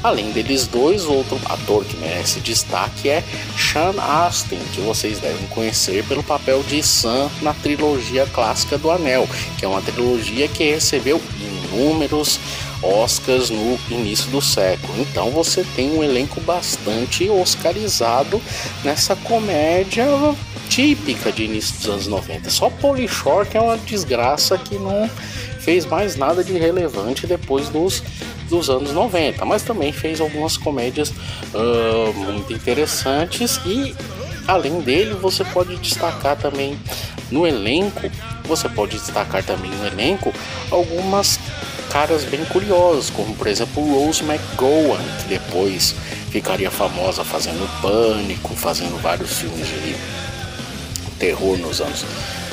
Além 0.02 0.30
deles 0.30 0.66
dois, 0.66 1.04
outro 1.04 1.40
ator 1.46 1.84
que 1.84 1.96
merece 1.96 2.40
destaque 2.40 3.08
é 3.08 3.24
Sean 3.56 3.94
Astin, 4.00 4.58
que 4.72 4.80
vocês 4.80 5.18
devem 5.18 5.46
conhecer 5.48 6.04
pelo 6.04 6.22
papel 6.22 6.62
de 6.62 6.82
Sam 6.82 7.30
na 7.42 7.52
trilogia 7.54 8.26
clássica 8.26 8.78
do 8.78 8.90
Anel, 8.90 9.28
que 9.58 9.64
é 9.64 9.68
uma 9.68 9.82
trilogia 9.82 10.48
que 10.48 10.64
recebeu 10.70 11.20
inúmeros 11.40 12.38
Oscars 12.82 13.50
no 13.50 13.78
início 13.90 14.30
do 14.30 14.40
século. 14.40 15.00
Então 15.00 15.30
você 15.30 15.64
tem 15.74 15.96
um 15.96 16.04
elenco 16.04 16.40
bastante 16.40 17.28
oscarizado 17.28 18.40
nessa 18.84 19.16
comédia 19.16 20.06
típica 20.68 21.32
de 21.32 21.44
início 21.44 21.76
dos 21.76 21.88
anos 21.88 22.06
90. 22.06 22.50
Só 22.50 22.68
Pauly 22.68 23.08
Shore 23.08 23.48
que 23.48 23.56
é 23.56 23.60
uma 23.60 23.78
desgraça 23.78 24.58
que 24.58 24.76
não 24.76 25.10
fez 25.66 25.84
mais 25.84 26.14
nada 26.14 26.44
de 26.44 26.52
relevante 26.52 27.26
depois 27.26 27.68
dos 27.68 28.00
dos 28.48 28.70
anos 28.70 28.92
90, 28.92 29.44
mas 29.44 29.64
também 29.64 29.90
fez 29.90 30.20
algumas 30.20 30.56
comédias 30.56 31.10
uh, 31.10 32.12
muito 32.14 32.52
interessantes 32.52 33.60
e 33.66 33.92
além 34.46 34.80
dele 34.80 35.14
você 35.14 35.44
pode 35.44 35.74
destacar 35.78 36.36
também 36.36 36.78
no 37.28 37.44
elenco, 37.44 38.08
você 38.44 38.68
pode 38.68 38.96
destacar 38.96 39.42
também 39.42 39.68
no 39.72 39.84
elenco 39.84 40.32
algumas 40.70 41.40
caras 41.90 42.22
bem 42.22 42.44
curiosas, 42.44 43.10
como 43.10 43.34
por 43.34 43.48
exemplo 43.48 43.82
Rose 43.82 44.22
McGowan, 44.22 45.02
que 45.22 45.28
depois 45.30 45.96
ficaria 46.30 46.70
famosa 46.70 47.24
fazendo 47.24 47.68
Pânico, 47.82 48.54
fazendo 48.54 49.02
vários 49.02 49.40
filmes 49.40 49.66
de 49.66 49.96
terror 51.18 51.58
nos 51.58 51.80
anos 51.80 52.04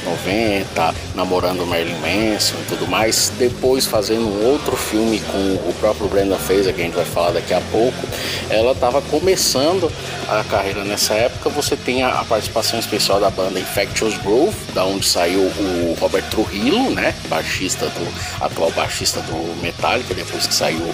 90, 0.04 0.94
namorando 1.16 1.66
Marilyn 1.66 1.96
Manson 2.00 2.56
e 2.62 2.66
tudo 2.68 2.88
mais. 2.88 3.32
Depois 3.38 3.86
fazendo 3.86 4.28
um 4.28 4.52
outro 4.52 4.76
filme 4.76 5.20
com 5.20 5.70
o 5.70 5.74
próprio 5.80 6.08
Brandon 6.08 6.38
Fraser, 6.38 6.74
que 6.74 6.82
a 6.82 6.86
gente 6.86 6.96
vai 6.96 7.06
falar 7.06 7.32
daqui 7.32 7.54
a 7.54 7.62
pouco. 7.72 8.08
Ela 8.50 8.72
estava 8.72 9.02
começando 9.02 9.92
a 10.40 10.44
carreira 10.44 10.84
nessa 10.84 11.14
época. 11.14 11.50
Você 11.50 11.76
tem 11.76 12.04
a, 12.04 12.24
participação 12.24 12.80
especial 12.80 13.20
da 13.20 13.30
banda 13.30 13.60
Infectious 13.60 14.18
Grove, 14.18 14.56
da 14.74 14.86
onde 14.86 15.06
saiu 15.06 15.42
o 15.42 15.96
Robert 16.00 16.24
Trujillo, 16.30 16.92
né? 16.92 17.16
Baixista 17.28 17.88
do 17.88 18.44
atual 18.44 18.72
baixista 18.72 19.22
do 19.22 19.62
Metallica, 19.62 20.14
depois 20.14 20.48
que 20.48 20.54
saiu 20.54 20.94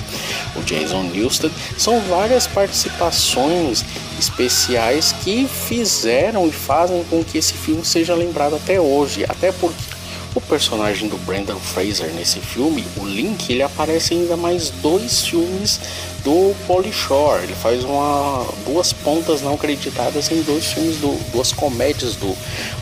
o 0.55 0.61
Jason 0.63 1.03
Newsted. 1.03 1.53
São 1.77 1.99
várias 2.01 2.47
participações 2.47 3.85
especiais 4.17 5.13
que 5.23 5.47
fizeram 5.47 6.47
e 6.47 6.51
fazem 6.51 7.03
com 7.05 7.23
que 7.23 7.37
esse 7.37 7.53
filme 7.53 7.85
seja 7.85 8.13
lembrado 8.15 8.55
até 8.55 8.79
hoje. 8.79 9.25
Até 9.27 9.51
porque 9.51 9.98
O 10.35 10.41
personagem 10.41 11.09
do 11.09 11.17
Brendan 11.17 11.57
Fraser 11.57 12.11
nesse 12.13 12.39
filme, 12.39 12.85
o 12.97 13.05
Link, 13.05 13.51
ele 13.51 13.63
aparece 13.63 14.13
ainda 14.13 14.37
mais 14.37 14.69
dois 14.69 15.25
filmes 15.25 15.79
do 16.23 16.55
Pauly 16.67 16.93
Shore. 16.93 17.43
Ele 17.43 17.55
faz 17.55 17.83
uma, 17.83 18.45
duas 18.65 18.93
pontas 18.93 19.41
não 19.41 19.55
acreditadas 19.55 20.31
em 20.31 20.41
dois 20.43 20.65
filmes, 20.65 20.97
do, 20.97 21.17
duas 21.31 21.51
comédias 21.51 22.15
do 22.15 22.37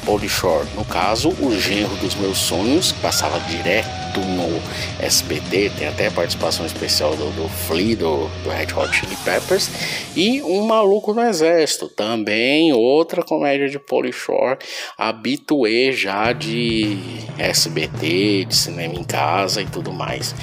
Pauly 0.05 0.27
Shore. 0.27 0.67
No 0.75 0.83
caso, 0.83 1.29
O 1.39 1.57
Genro 1.57 1.95
dos 1.97 2.15
Meus 2.15 2.37
Sonhos, 2.37 2.91
que 2.91 2.99
passava 2.99 3.39
direto 3.39 4.06
no 4.19 4.61
SBT, 4.99 5.71
tem 5.77 5.87
até 5.87 6.09
participação 6.09 6.65
especial 6.65 7.15
do, 7.15 7.29
do 7.31 7.47
Flea, 7.49 7.95
do, 7.95 8.27
do 8.43 8.49
Red 8.49 8.73
Hot 8.75 8.95
Chili 8.95 9.15
Peppers, 9.23 9.69
e 10.15 10.41
Um 10.41 10.65
Maluco 10.65 11.13
no 11.13 11.21
Exército, 11.21 11.87
também 11.87 12.73
outra 12.73 13.23
comédia 13.23 13.69
de 13.69 13.79
Pauly 13.79 14.11
Shore, 14.11 14.57
habituê 14.97 15.91
já 15.91 16.33
de 16.33 16.97
SBT, 17.37 18.45
de 18.45 18.55
cinema 18.55 18.95
em 18.95 19.03
casa 19.03 19.61
e 19.61 19.65
tudo 19.65 19.91
mais. 19.91 20.33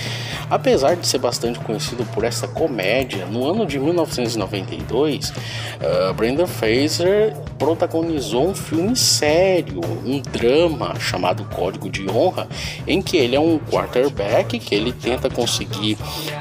Apesar 0.50 0.94
de 0.94 1.06
ser 1.06 1.18
bastante 1.18 1.58
conhecido 1.60 2.04
por 2.12 2.24
essa 2.24 2.46
comédia, 2.46 3.26
no 3.26 3.48
ano 3.48 3.66
de 3.66 3.78
1992, 3.78 5.30
uh, 5.30 6.14
Brendan 6.14 6.46
Fraser 6.46 7.34
protagonizou 7.58 8.48
um 8.48 8.54
filme 8.54 8.94
sério, 8.94 9.80
um 10.04 10.20
drama 10.20 10.98
chamado 11.00 11.44
Código 11.44 11.88
de 11.88 12.08
Honra, 12.10 12.48
em 12.86 13.00
que 13.00 13.16
ele 13.16 13.36
é 13.36 13.40
um 13.40 13.58
quarterback 13.70 14.58
que 14.58 14.74
ele 14.74 14.92
tenta 14.92 15.28
conseguir 15.28 15.98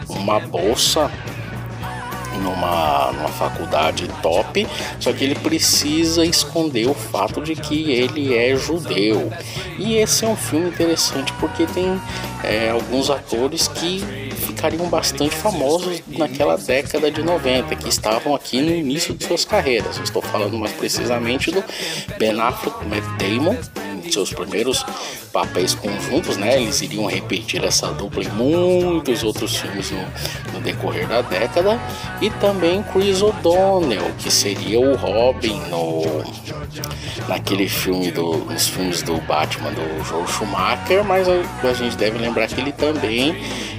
uma 0.09 0.39
bolsa 0.39 1.11
numa, 2.41 3.11
numa 3.11 3.29
faculdade 3.29 4.07
top, 4.21 4.67
só 4.99 5.13
que 5.13 5.23
ele 5.23 5.35
precisa 5.35 6.25
esconder 6.25 6.87
o 6.87 6.93
fato 6.93 7.41
de 7.41 7.55
que 7.55 7.91
ele 7.91 8.35
é 8.35 8.55
judeu. 8.55 9.31
E 9.77 9.95
esse 9.95 10.25
é 10.25 10.27
um 10.27 10.35
filme 10.35 10.69
interessante 10.69 11.31
porque 11.33 11.65
tem 11.65 11.99
é, 12.43 12.69
alguns 12.69 13.09
atores 13.09 13.67
que 13.67 14.03
ficariam 14.45 14.87
bastante 14.87 15.35
famosos 15.35 16.01
naquela 16.07 16.57
década 16.57 17.09
de 17.09 17.23
90, 17.23 17.75
que 17.75 17.89
estavam 17.89 18.35
aqui 18.35 18.61
no 18.61 18.71
início 18.71 19.13
de 19.13 19.25
suas 19.25 19.45
carreiras. 19.45 19.97
Eu 19.97 20.03
estou 20.03 20.21
falando 20.21 20.57
mais 20.57 20.73
precisamente 20.73 21.51
do 21.51 21.63
Ben 22.17 22.39
Affleck, 22.39 22.85
Matt 22.85 23.03
Damon, 23.17 23.57
seus 24.13 24.31
primeiros 24.31 24.85
papéis 25.31 25.73
conjuntos, 25.73 26.37
né? 26.37 26.61
Eles 26.61 26.81
iriam 26.81 27.05
repetir 27.05 27.63
essa 27.63 27.87
dupla 27.87 28.23
em 28.23 28.29
muitos 28.29 29.23
outros 29.23 29.55
filmes 29.55 29.91
no, 29.91 30.53
no 30.53 30.61
decorrer 30.61 31.07
da 31.07 31.21
década. 31.21 31.79
E 32.21 32.29
também 32.29 32.83
Chris 32.83 33.21
O'Donnell, 33.21 34.11
que 34.19 34.31
seria 34.31 34.79
o 34.79 34.95
Robin 34.95 35.59
no, 35.69 36.23
naquele 37.27 37.67
filme 37.67 38.11
do, 38.11 38.37
nos 38.37 38.67
filmes 38.67 39.01
do 39.01 39.19
Batman 39.21 39.71
do 39.71 40.03
Joel 40.05 40.27
Schumacher, 40.27 41.03
mas 41.03 41.27
a, 41.27 41.33
a 41.67 41.73
gente 41.73 41.97
deve 41.97 42.17
lembrar 42.17 42.47
que 42.47 42.59
ele 42.59 42.71
também 42.71 43.35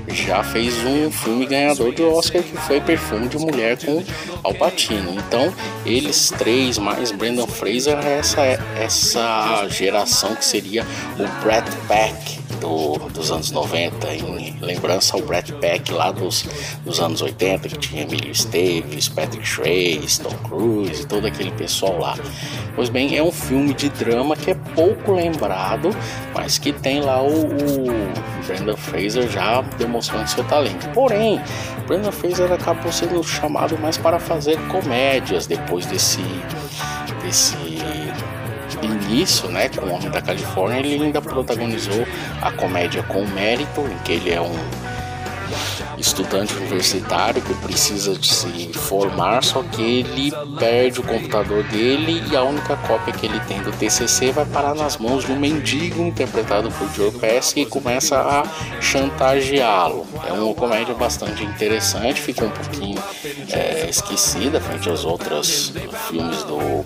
já 0.08 0.42
fez 0.42 0.75
um 0.84 1.11
filme 1.11 1.46
ganhador 1.46 1.92
de 1.94 2.02
Oscar 2.02 2.42
que 2.42 2.56
foi 2.58 2.80
Perfume 2.80 3.28
de 3.28 3.38
Mulher 3.38 3.78
com 3.78 4.02
Al 4.42 4.54
Pacino. 4.54 5.14
Então, 5.16 5.52
eles 5.84 6.32
três 6.37 6.78
mais 6.78 7.11
Brendan 7.11 7.46
Fraser 7.46 7.99
essa 7.99 8.42
essa 8.76 9.66
geração 9.68 10.34
que 10.34 10.44
seria 10.44 10.84
o 11.18 11.42
Brad 11.42 11.66
Pack 11.88 12.43
do, 12.54 12.99
dos 13.11 13.30
anos 13.30 13.50
90, 13.50 14.14
em 14.14 14.56
lembrança 14.61 15.16
ao 15.16 15.23
Brad 15.23 15.50
Pack 15.52 15.92
lá 15.92 16.11
dos, 16.11 16.44
dos 16.84 17.00
anos 17.00 17.23
80, 17.23 17.68
que 17.68 17.78
tinha 17.78 18.02
Emilio 18.02 18.30
Esteves, 18.30 19.08
Patrick 19.08 19.46
Swayze, 19.46 20.20
Tom 20.20 20.34
Cruise 20.49 21.02
e 21.02 21.06
todo 21.06 21.26
aquele 21.26 21.50
pessoal 21.52 21.99
lá. 21.99 22.16
Pois 22.75 22.88
bem, 22.88 23.16
é 23.16 23.23
um 23.23 23.32
filme 23.32 23.73
de 23.73 23.88
drama 23.88 24.37
que 24.37 24.50
é 24.50 24.54
pouco 24.75 25.12
lembrado, 25.12 25.90
mas 26.34 26.58
que 26.58 26.73
tem 26.73 27.00
lá 27.00 27.23
o, 27.23 27.46
o 27.46 28.76
Fraser 28.76 29.28
já 29.28 29.62
demonstrando 29.78 30.28
seu 30.28 30.44
talento. 30.44 30.88
Porém, 30.90 31.40
Brendan 31.87 32.12
Fraser 32.12 32.50
acabou 32.52 32.90
sendo 32.90 33.23
chamado 33.23 33.78
mais 33.78 33.96
para 33.96 34.18
fazer 34.18 34.58
comédias 34.68 35.46
depois 35.46 35.87
desse 35.87 36.23
desse 37.23 37.56
início, 38.85 39.49
né, 39.49 39.69
com 39.69 39.87
o 39.87 39.93
Homem 39.93 40.11
da 40.11 40.21
Califórnia, 40.21 40.79
ele 40.79 41.05
ainda 41.05 41.21
protagonizou 41.21 42.07
a 42.41 42.50
comédia 42.53 43.03
Com 43.03 43.25
Mérito, 43.26 43.81
em 43.81 43.99
que 44.05 44.12
ele 44.12 44.31
é 44.31 44.41
um 44.41 44.55
estudante 45.99 46.55
universitário 46.55 47.41
que 47.41 47.55
precisa 47.55 48.14
de 48.14 48.33
se 48.33 48.73
formar, 48.73 49.43
só 49.43 49.62
que 49.62 49.83
ele 49.83 50.33
perde 50.59 51.00
o 51.00 51.03
computador 51.03 51.62
dele 51.64 52.23
e 52.31 52.37
a 52.37 52.43
única 52.43 52.76
cópia 52.76 53.12
que 53.12 53.26
ele 53.26 53.41
tem 53.41 53.62
do 53.62 53.73
TCC 53.73 54.33
vai 54.33 54.44
parar 54.44 54.75
nas 54.75 54.97
mãos 54.97 55.25
de 55.25 55.33
um 55.33 55.38
mendigo 55.38 56.03
interpretado 56.03 56.70
por 56.73 56.88
Joe 56.94 57.11
Pesci 57.12 57.61
e 57.61 57.66
começa 57.66 58.20
a 58.20 58.81
chantageá-lo. 58.81 60.07
É 60.27 60.33
uma 60.33 60.55
comédia 60.55 60.94
bastante 60.94 61.44
interessante, 61.44 62.20
ficou 62.20 62.49
um 62.49 62.51
pouquinho 62.51 63.03
é, 63.51 63.88
esquecida 63.88 64.61
frente 64.61 64.88
aos 64.88 65.05
outros 65.05 65.73
filmes 66.09 66.42
do 66.44 66.85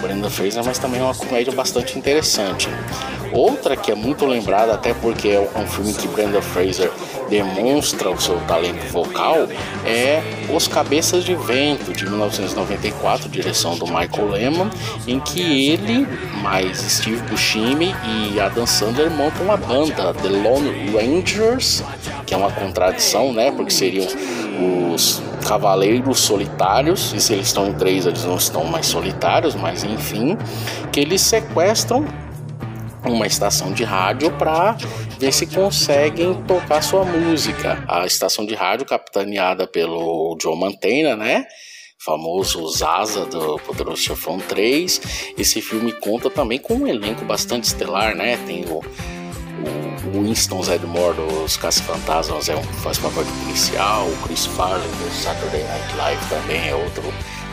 Brenda 0.00 0.30
Fraser, 0.30 0.64
mas 0.64 0.78
também 0.78 1.00
é 1.00 1.04
uma 1.04 1.14
comédia 1.14 1.52
bastante 1.52 1.98
interessante. 1.98 2.68
Outra 3.32 3.76
que 3.76 3.92
é 3.92 3.94
muito 3.94 4.26
lembrada, 4.26 4.74
até 4.74 4.92
porque 4.92 5.28
é 5.28 5.50
um 5.56 5.66
filme 5.66 5.94
que 5.94 6.08
Brenda 6.08 6.42
Fraser 6.42 6.90
demonstra 7.28 8.10
o 8.10 8.20
seu 8.20 8.40
talento 8.40 8.84
vocal, 8.90 9.48
é 9.86 10.20
Os 10.52 10.66
Cabeças 10.66 11.24
de 11.24 11.34
Vento, 11.34 11.92
de 11.92 12.04
1994, 12.04 13.28
direção 13.28 13.78
do 13.78 13.86
Michael 13.86 14.30
Lehman, 14.30 14.70
em 15.06 15.20
que 15.20 15.68
ele, 15.68 16.08
mais 16.42 16.78
Steve 16.78 17.22
Buscemi 17.28 17.94
e 18.04 18.40
Adam 18.40 18.66
Sandler 18.66 19.10
montam 19.10 19.44
uma 19.44 19.56
banda, 19.56 20.12
The 20.14 20.28
Lone 20.28 20.90
Rangers, 20.90 21.84
que 22.26 22.34
é 22.34 22.36
uma 22.36 22.50
contradição, 22.50 23.32
né? 23.32 23.52
Porque 23.52 23.70
seriam 23.70 24.06
os 24.92 25.22
cavaleiros 25.40 26.20
solitários, 26.20 27.12
e 27.12 27.20
se 27.20 27.32
eles 27.32 27.46
estão 27.46 27.68
em 27.68 27.74
três, 27.74 28.06
eles 28.06 28.24
não 28.24 28.36
estão 28.36 28.64
mais 28.64 28.86
solitários, 28.86 29.54
mas 29.54 29.84
enfim, 29.84 30.36
que 30.92 31.00
eles 31.00 31.20
sequestram 31.20 32.06
uma 33.04 33.26
estação 33.26 33.72
de 33.72 33.82
rádio 33.84 34.30
para 34.32 34.76
ver 35.18 35.32
se 35.32 35.46
conseguem 35.46 36.34
tocar 36.44 36.82
sua 36.82 37.04
música. 37.04 37.82
A 37.88 38.06
estação 38.06 38.44
de 38.44 38.54
rádio 38.54 38.86
capitaneada 38.86 39.66
pelo 39.66 40.36
Joe 40.40 40.58
Mantegna, 40.58 41.16
né? 41.16 41.46
Famoso 41.98 42.66
Zaza 42.68 43.26
do 43.26 43.58
Poderoso 43.58 44.00
Chefão 44.00 44.38
3. 44.38 45.34
Esse 45.36 45.60
filme 45.60 45.92
conta 45.92 46.30
também 46.30 46.58
com 46.58 46.74
um 46.74 46.86
elenco 46.86 47.24
bastante 47.24 47.64
estelar, 47.64 48.14
né? 48.14 48.38
Tem 48.46 48.64
o 48.64 48.80
o 50.14 50.22
Winston 50.22 50.62
Zedmore 50.62 51.16
dos 51.16 51.56
Caça-Fantasmas 51.56 52.48
é 52.48 52.56
um, 52.56 52.62
faz 52.62 52.98
papel 52.98 53.24
de 53.24 53.30
policial, 53.44 54.06
o 54.06 54.16
Chris 54.22 54.46
Farley 54.46 54.88
do 54.88 55.10
Saturday 55.12 55.62
Night 55.64 55.96
Live 55.96 56.26
também 56.28 56.68
é 56.68 56.74
outro 56.74 57.02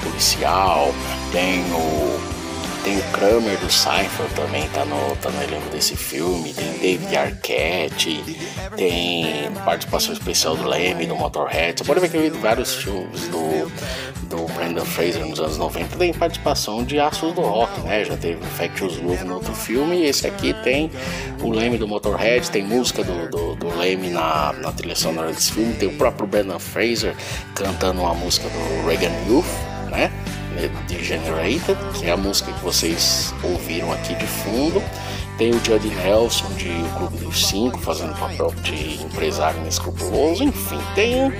policial, 0.03 0.93
tem 1.31 1.61
o 1.71 2.37
tem 2.83 2.99
o 2.99 3.03
Kramer 3.11 3.57
do 3.59 3.69
Seinfeld 3.69 4.33
também 4.33 4.65
tá 4.69 4.85
no, 4.85 5.13
tá 5.17 5.29
no 5.29 5.43
elenco 5.43 5.69
desse 5.71 5.97
filme, 5.97 6.53
tem 6.53 6.71
David 6.77 7.17
Arquette, 7.17 8.23
tem 8.77 9.51
participação 9.65 10.13
especial 10.13 10.55
do 10.55 10.65
Leme, 10.65 11.05
do 11.05 11.13
Motorhead, 11.13 11.77
você 11.77 11.83
pode 11.83 11.99
ver 11.99 12.09
que 12.09 12.17
vi 12.17 12.29
vários 12.29 12.75
filmes 12.75 13.27
do, 13.27 13.69
do 14.29 14.46
Brandon 14.77 14.85
Fraser 14.85 15.25
nos 15.25 15.39
anos 15.39 15.57
90, 15.57 15.97
tem 15.97 16.13
participação 16.13 16.83
de 16.83 16.99
Aços 16.99 17.33
do 17.33 17.41
Rock, 17.41 17.81
né, 17.81 18.05
já 18.05 18.15
teve 18.15 18.39
Infectious 18.45 18.97
Groove 18.97 19.23
no 19.23 19.35
outro 19.35 19.53
filme, 19.55 19.97
e 19.97 20.05
esse 20.05 20.27
aqui 20.27 20.53
tem 20.63 20.91
o 21.41 21.49
Leme 21.49 21.77
do 21.77 21.87
Motorhead, 21.87 22.49
tem 22.51 22.63
música 22.63 23.03
do, 23.03 23.27
do, 23.29 23.55
do 23.55 23.75
Leme 23.75 24.09
na, 24.09 24.53
na 24.53 24.71
trilha 24.71 24.95
sonora 24.95 25.31
desse 25.31 25.51
filme, 25.51 25.73
tem 25.73 25.89
o 25.89 25.93
próprio 25.93 26.27
Brandon 26.27 26.59
Fraser 26.59 27.15
cantando 27.55 28.01
uma 28.01 28.13
música 28.13 28.47
do 28.49 28.87
Reagan 28.87 29.11
Youth, 29.27 29.45
né, 29.89 30.11
Degenerated, 30.87 31.77
que 31.97 32.05
é 32.05 32.11
a 32.11 32.17
música 32.17 32.51
que 32.51 32.63
vocês 32.63 33.33
ouviram 33.43 33.91
aqui 33.91 34.13
de 34.15 34.25
fundo. 34.25 34.81
Tem 35.37 35.51
o 35.51 35.63
Judd 35.63 35.87
Nelson 35.87 36.51
de 36.53 36.69
O 36.69 36.97
Clube 36.97 37.17
dos 37.17 37.47
Cinco 37.47 37.77
fazendo 37.77 38.17
papel 38.17 38.51
de 38.63 39.03
empresário 39.03 39.59
inescrupuloso. 39.59 40.43
Enfim, 40.43 40.79
tem 40.95 41.31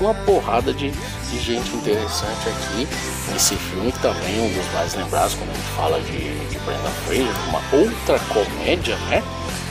uma 0.00 0.12
porrada 0.12 0.72
de, 0.72 0.90
de 0.90 1.38
gente 1.38 1.70
interessante 1.76 2.48
aqui 2.48 2.88
nesse 3.32 3.54
filme, 3.54 3.92
que 3.92 3.98
também 4.00 4.38
é 4.38 4.42
um 4.42 4.52
dos 4.52 4.72
mais 4.72 4.94
lembrados 4.94 5.34
quando 5.34 5.50
a 5.50 5.54
gente 5.54 5.68
fala 5.76 6.00
de, 6.00 6.48
de 6.48 6.58
Brenda 6.58 6.90
Fraser, 7.06 7.48
uma 7.48 7.62
outra 7.72 8.18
comédia, 8.32 8.96
né? 9.08 9.22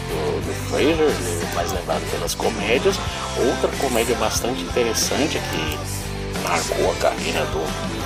Do, 0.08 0.46
do 0.46 0.54
Fraser, 0.70 1.54
mais 1.54 1.72
lembrado 1.74 2.10
pelas 2.10 2.34
comédias. 2.36 2.96
Outra 3.38 3.70
comédia 3.80 4.16
bastante 4.16 4.62
interessante 4.62 5.40
que 5.40 6.44
marcou 6.44 6.90
a 6.90 6.96
carreira 6.96 7.46
do 7.48 8.03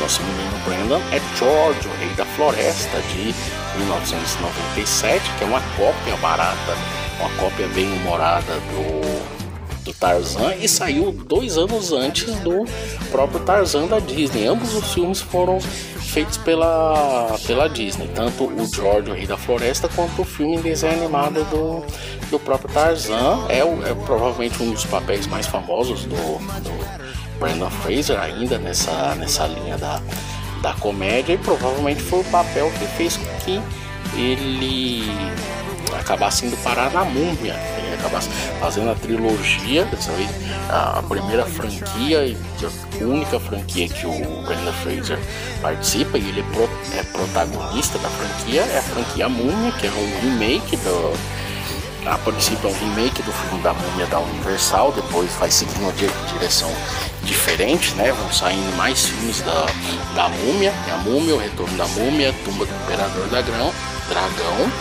nosso 0.00 0.22
menino 0.22 0.58
Brandon 0.64 1.00
é 1.12 1.20
George, 1.36 1.86
o 1.86 1.92
Rei 1.98 2.08
da 2.16 2.24
Floresta, 2.24 3.00
de 3.12 3.34
1997, 3.76 5.20
que 5.36 5.44
é 5.44 5.46
uma 5.46 5.60
cópia 5.76 6.16
barata, 6.16 6.74
uma 7.20 7.28
cópia 7.36 7.68
bem 7.68 7.86
humorada 7.92 8.54
do, 8.54 9.84
do 9.84 9.92
Tarzan 9.92 10.54
e 10.54 10.66
saiu 10.66 11.12
dois 11.12 11.58
anos 11.58 11.92
antes 11.92 12.34
do 12.40 12.64
próprio 13.10 13.40
Tarzan 13.40 13.86
da 13.86 13.98
Disney. 13.98 14.46
Ambos 14.46 14.74
os 14.74 14.92
filmes 14.94 15.20
foram 15.20 15.60
feitos 15.60 16.38
pela, 16.38 17.38
pela 17.46 17.68
Disney, 17.68 18.08
tanto 18.14 18.44
o 18.44 18.66
George, 18.74 19.10
o 19.10 19.14
Rei 19.14 19.26
da 19.26 19.36
Floresta, 19.36 19.86
quanto 19.94 20.22
o 20.22 20.24
filme 20.24 20.56
em 20.56 20.60
desenho 20.62 20.94
animado 20.94 21.44
do, 21.50 21.84
do 22.30 22.40
próprio 22.40 22.72
Tarzan. 22.72 23.46
É, 23.50 23.58
é 23.58 23.94
provavelmente 24.06 24.62
um 24.62 24.72
dos 24.72 24.86
papéis 24.86 25.26
mais 25.26 25.46
famosos 25.46 26.06
do, 26.06 26.16
do 26.16 26.99
Brandon 27.40 27.70
Fraser, 27.70 28.20
ainda 28.20 28.58
nessa, 28.58 29.16
nessa 29.16 29.46
linha 29.48 29.76
da, 29.76 30.00
da 30.62 30.72
comédia, 30.74 31.32
e 31.32 31.38
provavelmente 31.38 32.00
foi 32.00 32.20
o 32.20 32.24
papel 32.24 32.70
que 32.78 32.86
fez 32.96 33.16
com 33.16 33.24
que 33.40 33.60
ele 34.16 35.02
acabasse 35.98 36.46
indo 36.46 36.56
parar 36.58 36.92
na 36.92 37.04
múmia 37.04 37.54
acabasse 38.00 38.28
fazendo 38.58 38.90
a 38.90 38.94
trilogia, 38.94 39.84
dessa 39.84 40.10
vez 40.12 40.30
a 40.68 41.02
primeira 41.02 41.44
franquia 41.44 42.36
a 43.00 43.04
única 43.04 43.38
franquia 43.38 43.88
que 43.88 44.06
o 44.06 44.42
Brandon 44.42 44.72
Fraser 44.82 45.18
participa 45.62 46.18
e 46.18 46.28
ele 46.28 46.40
é, 46.40 46.98
é 46.98 47.02
protagonista 47.04 47.98
da 47.98 48.08
franquia, 48.08 48.62
é 48.62 48.78
a 48.78 48.82
franquia 48.82 49.28
Múmia, 49.28 49.72
que 49.72 49.86
é 49.86 49.90
um 49.90 50.20
remake 50.20 50.76
do, 50.78 51.12
a 52.06 52.18
princípio 52.18 52.68
é 52.68 52.72
um 52.72 52.78
remake 52.78 53.22
do 53.22 53.32
filme 53.32 53.62
da 53.62 53.72
Múmia 53.72 54.06
da 54.06 54.18
Universal, 54.18 54.92
depois 54.92 55.30
vai 55.34 55.50
seguindo 55.50 55.82
uma 55.82 55.92
direção 55.92 56.70
diferente, 57.24 57.94
né? 57.94 58.12
Vão 58.12 58.32
saindo 58.32 58.76
mais 58.76 59.06
filmes 59.06 59.40
da, 59.40 59.66
da 60.14 60.28
Múmia, 60.28 60.72
é 60.88 60.92
a 60.92 60.96
Múmia, 60.98 61.34
o 61.34 61.38
Retorno 61.38 61.76
da 61.76 61.86
Múmia, 61.86 62.34
Tumba 62.44 62.64
do 62.64 62.74
Imperador 62.84 63.28
Dragão, 63.28 63.72
Dragão 64.08 64.72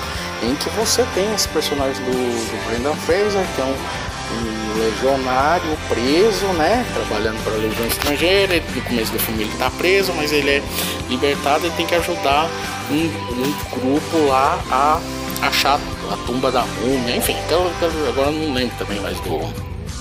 em 0.41 0.55
que 0.55 0.69
você 0.69 1.05
tem 1.13 1.33
esse 1.33 1.47
personagem 1.49 2.01
do, 2.05 2.11
do 2.11 2.65
Brendan 2.65 2.95
Fraser, 2.95 3.45
que 3.55 3.61
é 3.61 3.65
um, 3.65 3.75
um, 3.75 4.79
legionário 4.79 5.77
preso, 5.89 6.45
né? 6.53 6.85
Trabalhando 6.93 7.43
para 7.43 7.53
a 7.53 7.57
Legião 7.57 7.87
Estrangeira. 7.87 8.63
no 8.73 8.81
começo 8.83 9.11
do 9.11 9.19
filme 9.19 9.43
ele 9.43 9.51
está 9.51 9.69
preso, 9.71 10.13
mas 10.13 10.31
ele 10.31 10.49
é 10.49 10.63
libertado 11.09 11.67
e 11.67 11.69
tem 11.71 11.85
que 11.85 11.95
ajudar 11.95 12.49
um, 12.89 12.95
um 12.95 13.79
grupo 13.79 14.27
lá 14.27 14.59
a 14.71 15.01
achar 15.45 15.79
a 16.13 16.17
tumba 16.25 16.51
da 16.51 16.63
múmia. 16.65 17.15
Enfim, 17.15 17.35
então, 17.45 17.71
agora 18.07 18.31
não 18.31 18.53
lembro 18.53 18.75
também 18.77 18.99
mais 18.99 19.19
do 19.21 19.39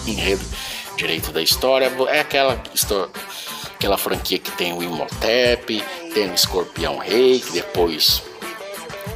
enredo 0.07 0.44
direito 0.97 1.33
da 1.33 1.42
história. 1.42 1.90
É 2.09 2.21
aquela 2.21 2.61
história 2.75 3.09
aquela 3.79 3.97
franquia 3.97 4.38
que 4.38 4.51
tem 4.51 4.73
o 4.73 4.83
Imhotep, 4.83 5.83
tem 6.12 6.29
o 6.29 6.35
Escorpião 6.35 6.99
Rei, 6.99 7.38
que 7.38 7.53
depois 7.53 8.23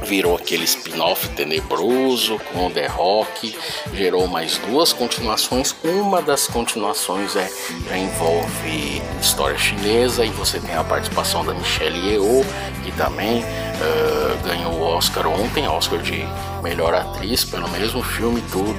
virou 0.03 0.35
aquele 0.35 0.63
spin-off 0.63 1.29
tenebroso 1.29 2.39
com 2.51 2.69
The 2.71 2.87
Rock, 2.87 3.55
gerou 3.93 4.27
mais 4.27 4.57
duas 4.57 4.93
continuações. 4.93 5.75
Uma 5.83 6.21
das 6.21 6.47
continuações 6.47 7.35
é, 7.35 7.49
já 7.87 7.97
envolve 7.97 9.01
história 9.21 9.57
chinesa 9.57 10.25
e 10.25 10.29
você 10.29 10.59
tem 10.59 10.75
a 10.75 10.83
participação 10.83 11.45
da 11.45 11.53
Michelle 11.53 11.97
Yeoh, 12.09 12.45
que 12.83 12.91
também 12.93 13.43
uh, 13.43 14.43
ganhou 14.45 14.73
o 14.73 14.81
Oscar 14.81 15.27
ontem, 15.27 15.67
Oscar 15.67 15.99
de 15.99 16.25
melhor 16.63 16.93
atriz 16.95 17.43
pelo 17.43 17.67
mesmo 17.69 18.01
filme, 18.01 18.41
tudo 18.51 18.73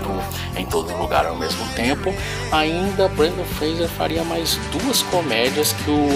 em 0.57 0.65
todo 0.65 0.97
lugar 0.97 1.27
ao 1.27 1.37
mesmo 1.37 1.65
tempo. 1.75 2.13
Ainda 2.51 3.09
Brandon 3.09 3.45
Fraser 3.45 3.89
faria 3.89 4.25
mais 4.25 4.59
duas 4.73 5.03
comédias 5.03 5.73
que 5.73 5.91
o 5.91 6.09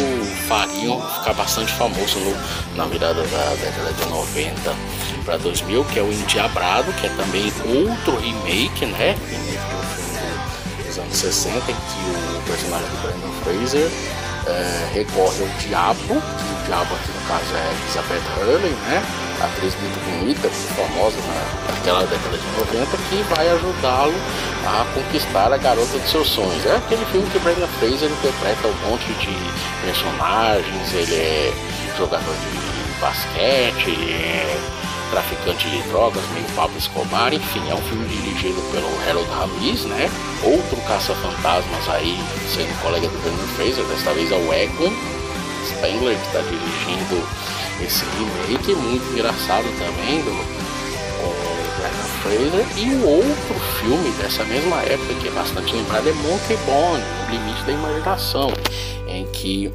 fariam 0.48 1.00
ficar 1.18 1.34
bastante 1.34 1.72
famoso 1.74 2.18
no, 2.18 2.76
na 2.76 2.86
virada 2.86 3.22
da 3.22 3.54
década 3.54 3.92
de 3.92 4.06
90 4.08 4.74
para 5.24 5.36
2000, 5.36 5.84
que 5.84 5.98
é 5.98 6.02
o 6.02 6.10
Endiabrado, 6.10 6.90
que 6.94 7.06
é 7.06 7.10
também 7.10 7.52
outro 7.66 8.16
remake, 8.16 8.86
né? 8.86 9.12
Do 9.12 9.86
filme 9.94 10.84
dos 10.86 10.98
anos 10.98 11.16
60, 11.16 11.70
em 11.70 11.74
que 11.74 12.38
o 12.38 12.42
personagem 12.46 12.88
do 12.88 13.02
Brandon 13.02 13.32
Fraser 13.44 13.90
é, 14.46 14.90
recorre 14.94 15.42
ao 15.42 15.48
diabo, 15.60 15.98
que 15.98 16.14
o 16.14 16.66
diabo 16.66 16.94
aqui 16.94 17.12
no 17.12 17.28
caso 17.28 17.54
é 17.54 17.82
Elizabeth 17.82 18.22
Hurley, 18.40 18.72
né? 18.88 19.27
Atriz 19.40 19.74
muito 19.80 19.98
bonita, 20.04 20.48
famosa 20.48 21.16
na, 21.20 21.72
naquela 21.72 22.04
década 22.06 22.36
de 22.36 22.46
90, 22.58 22.96
que 23.08 23.22
vai 23.34 23.48
ajudá-lo 23.48 24.14
a 24.66 24.84
conquistar 24.94 25.52
a 25.52 25.56
garota 25.56 25.98
de 25.98 26.08
seus 26.08 26.28
sonhos. 26.28 26.66
É 26.66 26.76
aquele 26.76 27.04
filme 27.06 27.28
que 27.30 27.36
o 27.36 27.40
Brandon 27.40 27.68
Fraser 27.78 28.10
interpreta 28.10 28.66
um 28.66 28.90
monte 28.90 29.06
de 29.14 29.36
personagens, 29.86 30.92
ele 30.92 31.14
é 31.14 31.52
jogador 31.96 32.34
de 32.34 33.00
basquete, 33.00 33.90
é 34.12 34.58
traficante 35.10 35.68
de 35.70 35.82
drogas, 35.88 36.22
meio 36.34 36.46
Pablo 36.56 36.76
Escobar, 36.76 37.32
enfim, 37.32 37.62
é 37.70 37.74
um 37.74 37.82
filme 37.82 38.06
dirigido 38.08 38.60
pelo 38.72 38.88
Harold 39.08 39.30
Ramis, 39.30 39.84
né? 39.84 40.10
Outro 40.42 40.76
caça-fantasmas 40.86 41.88
aí, 41.90 42.18
sendo 42.52 42.82
colega 42.82 43.08
do 43.08 43.18
Brandon 43.22 43.46
Fraser, 43.54 43.84
desta 43.84 44.12
vez 44.12 44.30
é 44.30 44.36
o 44.36 44.52
Egon 44.52 44.92
Spengler, 45.64 46.16
que 46.16 46.26
está 46.26 46.40
dirigindo 46.40 47.24
esse 47.84 48.04
remake, 48.04 48.74
muito 48.74 49.04
engraçado 49.12 49.66
também, 49.78 50.22
do, 50.22 50.68
Brandon 51.78 52.08
Fraser. 52.22 52.66
E 52.76 52.94
o 52.94 53.08
outro 53.08 53.54
filme 53.80 54.10
dessa 54.20 54.44
mesma 54.44 54.82
época, 54.82 55.14
que 55.14 55.28
é 55.28 55.30
bastante 55.30 55.74
lembrado, 55.74 56.08
é 56.08 56.12
Monkey 56.12 56.56
Bone, 56.66 57.02
O 57.26 57.30
Limite 57.30 57.62
da 57.64 57.72
Imaginação, 57.72 58.52
em 59.08 59.24
que 59.30 59.70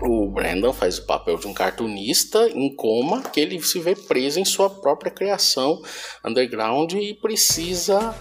o 0.00 0.28
Brandon 0.28 0.72
faz 0.72 0.98
o 0.98 1.06
papel 1.06 1.38
de 1.38 1.46
um 1.46 1.54
cartunista 1.54 2.46
em 2.48 2.74
coma 2.74 3.22
que 3.22 3.40
ele 3.40 3.62
se 3.62 3.78
vê 3.78 3.94
preso 3.94 4.40
em 4.40 4.44
sua 4.44 4.68
própria 4.68 5.10
criação 5.10 5.80
underground 6.24 6.92
e 6.92 7.14
precisa 7.14 8.14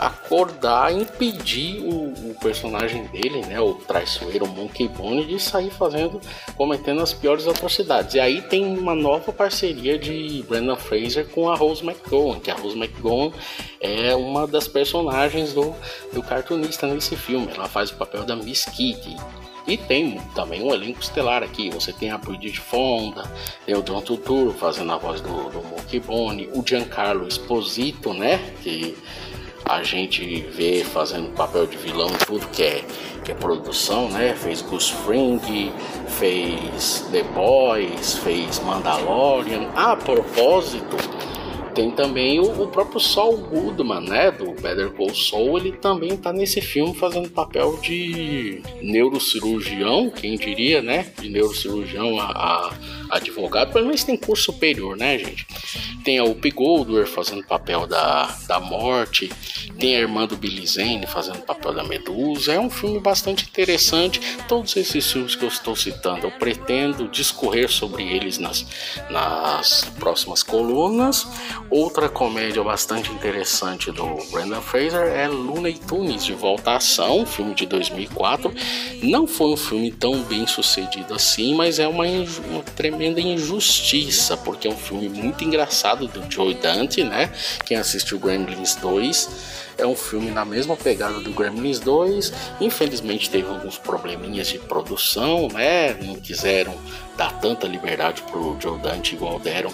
acordar 0.00 0.90
e 0.92 1.02
impedir 1.02 1.80
o, 1.82 2.30
o 2.30 2.36
personagem 2.40 3.04
dele, 3.08 3.42
né, 3.42 3.60
o 3.60 3.74
traiçoeiro 3.74 4.48
Monkey 4.48 4.88
Bone, 4.88 5.26
de 5.26 5.38
sair 5.38 5.70
fazendo, 5.70 6.18
cometendo 6.56 7.02
as 7.02 7.12
piores 7.12 7.46
atrocidades. 7.46 8.14
E 8.14 8.20
aí 8.20 8.40
tem 8.40 8.64
uma 8.64 8.94
nova 8.94 9.30
parceria 9.30 9.98
de 9.98 10.42
Brandon 10.48 10.76
Fraser 10.76 11.28
com 11.28 11.50
a 11.50 11.54
Rose 11.54 11.84
McGowan, 11.84 12.40
que 12.40 12.50
a 12.50 12.54
Rose 12.54 12.78
McGowan 12.78 13.30
é 13.78 14.14
uma 14.14 14.46
das 14.46 14.66
personagens 14.66 15.52
do, 15.52 15.74
do 16.14 16.22
cartunista 16.22 16.86
nesse 16.86 17.14
filme. 17.14 17.48
Ela 17.54 17.68
faz 17.68 17.90
o 17.90 17.96
papel 17.96 18.24
da 18.24 18.34
Miss 18.34 18.64
Kitty. 18.64 19.16
E 19.66 19.76
tem 19.76 20.18
também 20.34 20.62
um 20.62 20.72
elenco 20.72 21.00
estelar 21.00 21.42
aqui. 21.42 21.70
Você 21.70 21.92
tem 21.92 22.10
a 22.10 22.16
Bridget 22.16 22.58
Fonda, 22.58 23.30
tem 23.66 23.76
o 23.76 23.82
Don 23.82 24.00
Tuturo 24.00 24.52
fazendo 24.52 24.92
a 24.92 24.96
voz 24.96 25.20
do, 25.20 25.50
do 25.50 25.62
Monkey 25.62 26.00
Bone, 26.00 26.48
o 26.54 26.66
Giancarlo 26.66 27.28
Esposito, 27.28 28.14
né? 28.14 28.38
Que 28.62 28.96
a 29.64 29.82
gente 29.82 30.42
vê 30.50 30.84
fazendo 30.84 31.30
papel 31.34 31.66
de 31.66 31.76
vilão 31.76 32.08
em 32.08 32.24
tudo 32.26 32.46
que 32.48 32.62
é, 32.62 32.84
que 33.24 33.32
é 33.32 33.34
produção, 33.34 34.08
né? 34.08 34.34
Fez 34.34 34.62
Goose 34.62 34.92
Fring, 34.92 35.72
fez 36.18 37.06
The 37.12 37.22
Boys, 37.22 38.18
fez 38.18 38.60
Mandalorian. 38.60 39.68
A 39.74 39.96
propósito, 39.96 40.96
tem 41.74 41.90
também 41.90 42.40
o, 42.40 42.62
o, 42.62 42.68
próprio 42.68 43.00
Saul 43.00 43.38
Goodman, 43.38 44.00
né, 44.00 44.30
do 44.30 44.52
Better 44.60 44.90
Call 44.90 45.14
Saul, 45.14 45.58
ele 45.58 45.72
também 45.72 46.16
tá 46.16 46.32
nesse 46.32 46.60
filme 46.60 46.94
fazendo 46.94 47.30
papel 47.30 47.78
de 47.80 48.60
neurocirurgião, 48.82 50.10
quem 50.10 50.36
diria, 50.36 50.82
né, 50.82 51.06
de 51.20 51.28
neurocirurgião 51.28 52.18
a, 52.18 52.24
a 52.24 52.70
advogado, 53.10 53.72
pelo 53.72 53.86
menos 53.86 54.04
tem 54.04 54.16
curso 54.16 54.44
superior, 54.44 54.96
né, 54.96 55.18
gente? 55.18 55.46
Tem 56.04 56.18
a 56.18 56.24
Whoopi 56.24 56.50
Goldberg 56.50 57.08
fazendo 57.08 57.44
papel 57.44 57.86
da, 57.86 58.36
da 58.46 58.60
morte, 58.60 59.30
tem 59.78 59.96
a 59.96 60.00
irmã 60.00 60.26
do 60.26 60.36
Billy 60.36 60.66
Zane 60.66 61.06
fazendo 61.06 61.38
papel 61.38 61.72
da 61.72 61.82
Medusa. 61.82 62.52
É 62.52 62.60
um 62.60 62.68
filme 62.68 63.00
bastante 63.00 63.44
interessante. 63.44 64.20
Todos 64.46 64.76
esses 64.76 65.10
filmes 65.10 65.34
que 65.34 65.44
eu 65.44 65.48
estou 65.48 65.74
citando, 65.74 66.26
eu 66.26 66.30
pretendo 66.30 67.08
discorrer 67.08 67.70
sobre 67.70 68.02
eles 68.02 68.38
nas, 68.38 68.66
nas 69.08 69.84
próximas 69.98 70.42
colunas. 70.42 71.26
Outra 71.70 72.08
comédia 72.08 72.62
bastante 72.62 73.10
interessante 73.10 73.90
do 73.90 74.06
Brandon 74.30 74.60
Fraser 74.60 75.06
é 75.06 75.26
Looney 75.28 75.78
Tunes 75.78 76.24
de 76.24 76.34
Volta 76.34 76.72
à 76.72 76.76
Ação, 76.76 77.24
filme 77.24 77.54
de 77.54 77.64
2004. 77.64 78.52
Não 79.02 79.26
foi 79.26 79.52
um 79.52 79.56
filme 79.56 79.90
tão 79.90 80.22
bem 80.24 80.46
sucedido 80.46 81.14
assim, 81.14 81.54
mas 81.54 81.78
é 81.78 81.88
uma, 81.88 82.04
uma 82.04 82.62
tremenda 82.76 82.99
tremenda 83.00 83.18
injustiça, 83.18 84.36
porque 84.36 84.68
é 84.68 84.70
um 84.70 84.76
filme 84.76 85.08
muito 85.08 85.42
engraçado 85.42 86.06
do 86.06 86.30
Joe 86.30 86.52
Dante, 86.52 87.02
né? 87.02 87.32
Quem 87.64 87.78
assistiu 87.78 88.18
Gremlins 88.18 88.74
2 88.74 89.28
é 89.78 89.86
um 89.86 89.96
filme 89.96 90.30
na 90.30 90.44
mesma 90.44 90.76
pegada 90.76 91.18
do 91.18 91.32
Gremlins 91.32 91.80
2. 91.80 92.30
Infelizmente 92.60 93.30
teve 93.30 93.48
alguns 93.48 93.78
probleminhas 93.78 94.48
de 94.48 94.58
produção, 94.58 95.48
né? 95.48 95.94
Não 95.94 96.16
quiseram 96.16 96.76
dar 97.16 97.32
tanta 97.40 97.66
liberdade 97.66 98.20
pro 98.30 98.58
Joe 98.60 98.78
Dante 98.78 99.14
igual 99.14 99.40
deram 99.40 99.72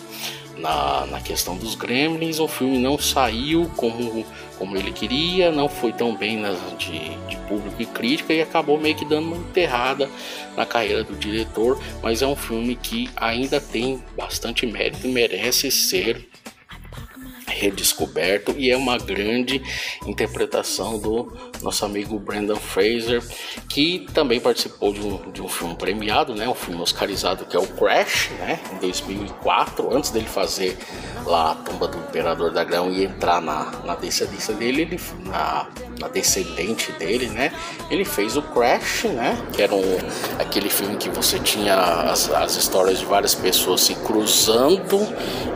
na, 0.59 1.07
na 1.07 1.21
questão 1.21 1.57
dos 1.57 1.75
Gremlins. 1.75 2.39
O 2.39 2.49
filme 2.49 2.79
não 2.79 2.99
saiu 2.99 3.71
como, 3.77 4.25
como 4.59 4.77
ele 4.77 4.93
queria, 4.93 5.51
não 5.51 5.69
foi 5.69 5.93
tão 5.93 6.15
bem 6.15 6.39
nas, 6.39 6.59
de, 6.79 6.99
de 7.27 7.37
público 7.49 7.81
e 7.81 7.87
crítica 7.87 8.33
e 8.33 8.43
acabou 8.43 8.79
meio 8.79 8.95
que 8.95 9.05
dando 9.05 9.29
uma 9.29 9.37
enterrada 9.37 10.09
na 10.57 10.67
carreira 10.67 11.05
do 11.05 11.15
diretor. 11.15 11.79
Mas 12.03 12.23
é 12.23 12.27
um 12.27 12.37
filme 12.37 12.77
que 12.77 13.11
ainda 13.17 13.61
tem 13.61 14.03
bastante 14.17 14.67
mérito 14.67 15.07
e 15.07 15.11
merece 15.11 15.71
ser 15.71 16.29
redescoberto 17.57 18.55
e 18.57 18.71
é 18.71 18.77
uma 18.77 18.99
grande 18.99 19.63
interpretação 20.07 20.99
do 20.99 21.33
nosso 21.63 21.85
amigo 21.85 22.19
Brandon 22.19 22.57
Fraser, 22.57 23.23
que 23.69 24.07
também 24.13 24.41
participou 24.41 24.93
de 24.93 25.01
um, 25.01 25.31
de 25.33 25.43
um 25.43 25.49
filme 25.49 25.75
premiado, 25.75 26.35
né, 26.35 26.49
um 26.49 26.55
filme 26.55 26.81
oscarizado 26.81 27.45
que 27.47 27.57
é 27.57 27.61
o 27.61 27.67
Crash, 27.67 28.31
né, 28.39 28.61
em 28.73 28.79
2004, 28.79 29.95
antes 29.95 30.11
dele 30.11 30.27
fazer 30.27 30.77
lá 31.25 31.53
a 31.53 31.55
tumba 31.55 31.89
do 31.89 31.99
Imperador 31.99 32.53
da 32.53 32.63
Grão 32.63 32.93
e 32.93 33.05
entrar 33.05 33.41
na, 33.41 33.71
na 33.85 33.95
descendência 33.95 34.55
dele, 34.55 34.83
ele, 34.83 35.01
na, 35.25 35.67
na 35.99 36.09
descendente 36.09 36.93
dele, 36.93 37.27
né, 37.29 37.53
ele 37.91 38.05
fez 38.05 38.37
o 38.37 38.43
Crash, 38.43 39.05
né, 39.05 39.37
que 39.53 39.63
era 39.63 39.75
um, 39.75 39.99
aquele 40.39 40.69
filme 40.69 40.97
que 40.97 41.09
você 41.09 41.39
tinha 41.39 41.75
as, 41.75 42.31
as 42.31 42.57
histórias 42.57 42.99
de 42.99 43.07
várias 43.07 43.35
pessoas 43.35 43.81
se 43.81 43.95
cruzando 43.95 44.99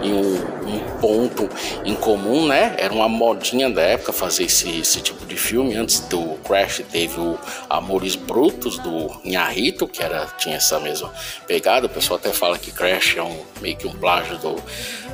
em 0.02 0.12
um, 0.12 0.34
um 0.66 1.00
ponto 1.00 1.48
em 1.90 1.94
comum, 1.96 2.46
né, 2.46 2.76
era 2.78 2.92
uma 2.92 3.08
modinha 3.08 3.68
da 3.68 3.82
época 3.82 4.12
fazer 4.12 4.44
esse, 4.44 4.80
esse 4.80 5.00
tipo 5.00 5.26
de 5.26 5.36
filme, 5.36 5.74
antes 5.74 6.00
do 6.00 6.36
Crash 6.44 6.82
teve 6.90 7.20
o 7.20 7.38
Amores 7.68 8.14
Brutos 8.14 8.78
do 8.78 9.10
Inharito, 9.24 9.88
que 9.88 10.02
era, 10.02 10.26
tinha 10.38 10.56
essa 10.56 10.78
mesma 10.78 11.12
pegada, 11.46 11.86
o 11.86 11.90
pessoal 11.90 12.18
até 12.18 12.30
fala 12.30 12.58
que 12.58 12.70
Crash 12.70 13.16
é 13.16 13.22
um, 13.22 13.42
meio 13.60 13.76
que 13.76 13.86
um 13.86 13.92
plágio 13.92 14.38
do 14.38 14.56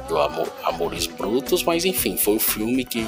do 0.07 0.19
Amor, 0.19 0.53
Amores 0.65 1.07
Brutos, 1.07 1.62
mas 1.62 1.85
enfim, 1.85 2.17
foi 2.17 2.37
o 2.37 2.41
filme 2.41 2.85
que 2.85 3.07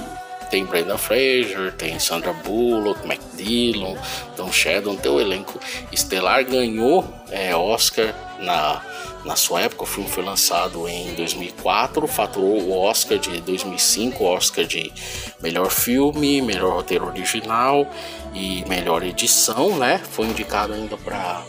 tem 0.50 0.64
Brenda 0.64 0.98
Fraser, 0.98 1.72
tem 1.72 1.98
Sandra 1.98 2.32
Bullock, 2.32 3.06
Mac 3.06 3.20
Dillon, 3.34 3.96
Tom 4.36 4.50
Shadow, 4.52 4.96
tem 4.96 5.10
o 5.10 5.20
elenco 5.20 5.58
estelar, 5.92 6.44
ganhou 6.44 7.04
é, 7.30 7.54
Oscar 7.54 8.14
na, 8.40 8.82
na 9.24 9.36
sua 9.36 9.62
época, 9.62 9.82
o 9.82 9.86
filme 9.86 10.08
foi 10.08 10.24
lançado 10.24 10.88
em 10.88 11.14
2004, 11.14 12.06
faturou 12.06 12.60
o 12.62 12.78
Oscar 12.78 13.18
de 13.18 13.40
2005, 13.40 14.24
Oscar 14.24 14.64
de 14.64 14.92
melhor 15.42 15.70
filme, 15.70 16.40
melhor 16.40 16.72
roteiro 16.72 17.06
original 17.06 17.86
e 18.32 18.64
melhor 18.68 19.02
edição, 19.02 19.76
né? 19.76 20.00
Foi 20.10 20.26
indicado 20.26 20.72
ainda 20.72 20.96
para 20.96 21.42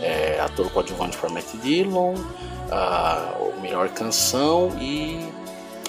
é, 0.00 0.40
ator 0.40 0.70
coadjuvante 0.70 1.16
para 1.16 1.30
Matt 1.30 1.46
Dillon, 1.62 2.14
a 2.70 3.32
melhor 3.62 3.88
canção 3.90 4.76
e 4.80 5.18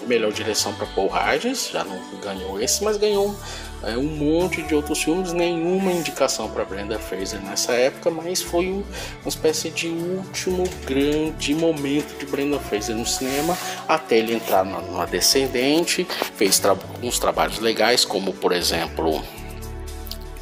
melhor 0.08 0.32
direção 0.32 0.74
para 0.74 0.88
Paul 0.88 1.12
Hodges, 1.12 1.70
já 1.72 1.84
não 1.84 2.00
ganhou 2.22 2.60
esse, 2.60 2.84
mas 2.84 2.98
ganhou 2.98 3.36
é, 3.84 3.98
um 3.98 4.04
monte 4.04 4.62
de 4.64 4.74
outros 4.74 5.04
filmes, 5.04 5.34
nenhuma 5.34 5.92
indicação 5.92 6.50
para 6.50 6.66
Brenda 6.66 6.98
Fraser 6.98 7.42
nessa 7.42 7.74
época, 7.74 8.10
mas 8.10 8.42
foi 8.42 8.68
um, 8.68 8.84
uma 9.22 9.30
espécie 9.30 9.70
de 9.70 9.88
último 9.88 10.64
grande 10.86 11.54
momento 11.54 12.18
de 12.18 12.26
Brenda 12.26 12.60
Fraser 12.60 12.96
no 12.96 13.06
cinema, 13.06 13.58
até 13.88 14.18
ele 14.18 14.34
entrar 14.34 14.64
numa 14.64 15.06
descendente, 15.06 16.08
fez 16.36 16.58
tra 16.60 16.76
trabalhos 17.20 17.60
legais, 17.60 18.06
como 18.06 18.34
por 18.34 18.52
exemplo 18.52 19.24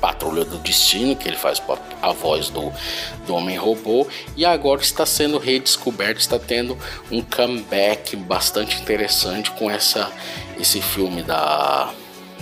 Patrulha 0.06 0.46
do 0.46 0.60
Destino, 0.60 1.16
que 1.16 1.28
ele 1.28 1.36
faz 1.36 1.60
a 2.00 2.12
voz 2.12 2.50
do, 2.50 2.72
do 3.26 3.34
Homem-Robô, 3.34 4.08
e 4.38 4.46
agora 4.46 4.80
está 4.80 5.04
sendo 5.04 5.40
redescoberto, 5.40 6.20
está 6.20 6.38
tendo 6.38 6.78
um 7.10 7.24
comeback 7.24 8.16
bastante 8.16 8.80
interessante 8.80 9.50
com 9.50 9.68
essa, 9.68 10.12
esse 10.60 10.80
filme 10.80 11.24
da 11.24 11.92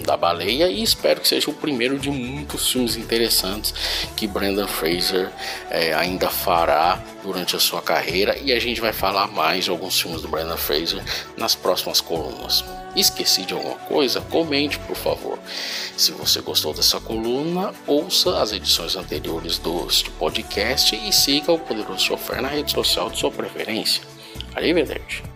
da 0.05 0.17
baleia. 0.17 0.67
E 0.67 0.83
espero 0.83 1.21
que 1.21 1.27
seja 1.27 1.49
o 1.49 1.53
primeiro 1.53 1.97
de 1.97 2.09
muitos 2.09 2.69
filmes 2.69 2.97
interessantes 2.97 3.73
que 4.17 4.27
Brandon 4.27 4.67
Fraser 4.67 5.31
é, 5.69 5.93
ainda 5.93 6.29
fará 6.29 7.01
durante 7.23 7.55
a 7.55 7.59
sua 7.59 7.81
carreira. 7.81 8.37
E 8.39 8.51
a 8.51 8.59
gente 8.59 8.81
vai 8.81 8.91
falar 8.91 9.27
mais 9.27 9.63
de 9.63 9.69
alguns 9.69 10.01
filmes 10.01 10.21
do 10.21 10.27
Brandon 10.27 10.57
Fraser 10.57 11.01
nas 11.37 11.55
próximas 11.55 12.01
colunas. 12.01 12.65
Esqueci 12.95 13.43
de 13.45 13.53
alguma 13.53 13.75
coisa? 13.75 14.21
Comente, 14.21 14.77
por 14.79 14.95
favor. 14.95 15.39
Se 15.97 16.11
você 16.11 16.41
gostou 16.41 16.73
dessa 16.73 16.99
coluna, 16.99 17.73
ouça 17.87 18.41
as 18.41 18.51
edições 18.51 18.95
anteriores 18.95 19.57
do 19.57 19.87
podcast 20.19 20.95
e 20.95 21.11
siga 21.11 21.51
o 21.51 21.59
Poderoso 21.59 21.99
Chofer 21.99 22.41
na 22.41 22.49
rede 22.49 22.71
social 22.71 23.09
de 23.09 23.17
sua 23.17 23.31
preferência. 23.31 24.03
Arrivederci. 24.55 25.32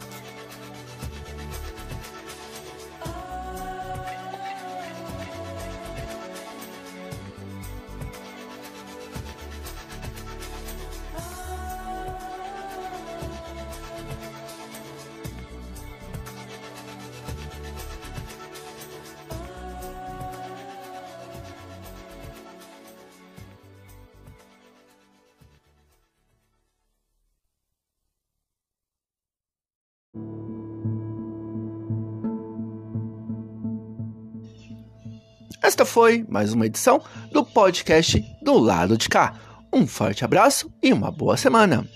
Esta 35.77 35.85
foi 35.85 36.25
mais 36.27 36.53
uma 36.53 36.65
edição 36.65 36.99
do 37.31 37.45
podcast 37.45 38.19
do 38.41 38.57
lado 38.57 38.97
de 38.97 39.07
cá. 39.07 39.35
Um 39.71 39.85
forte 39.85 40.25
abraço 40.25 40.73
e 40.81 40.91
uma 40.91 41.11
boa 41.11 41.37
semana. 41.37 41.87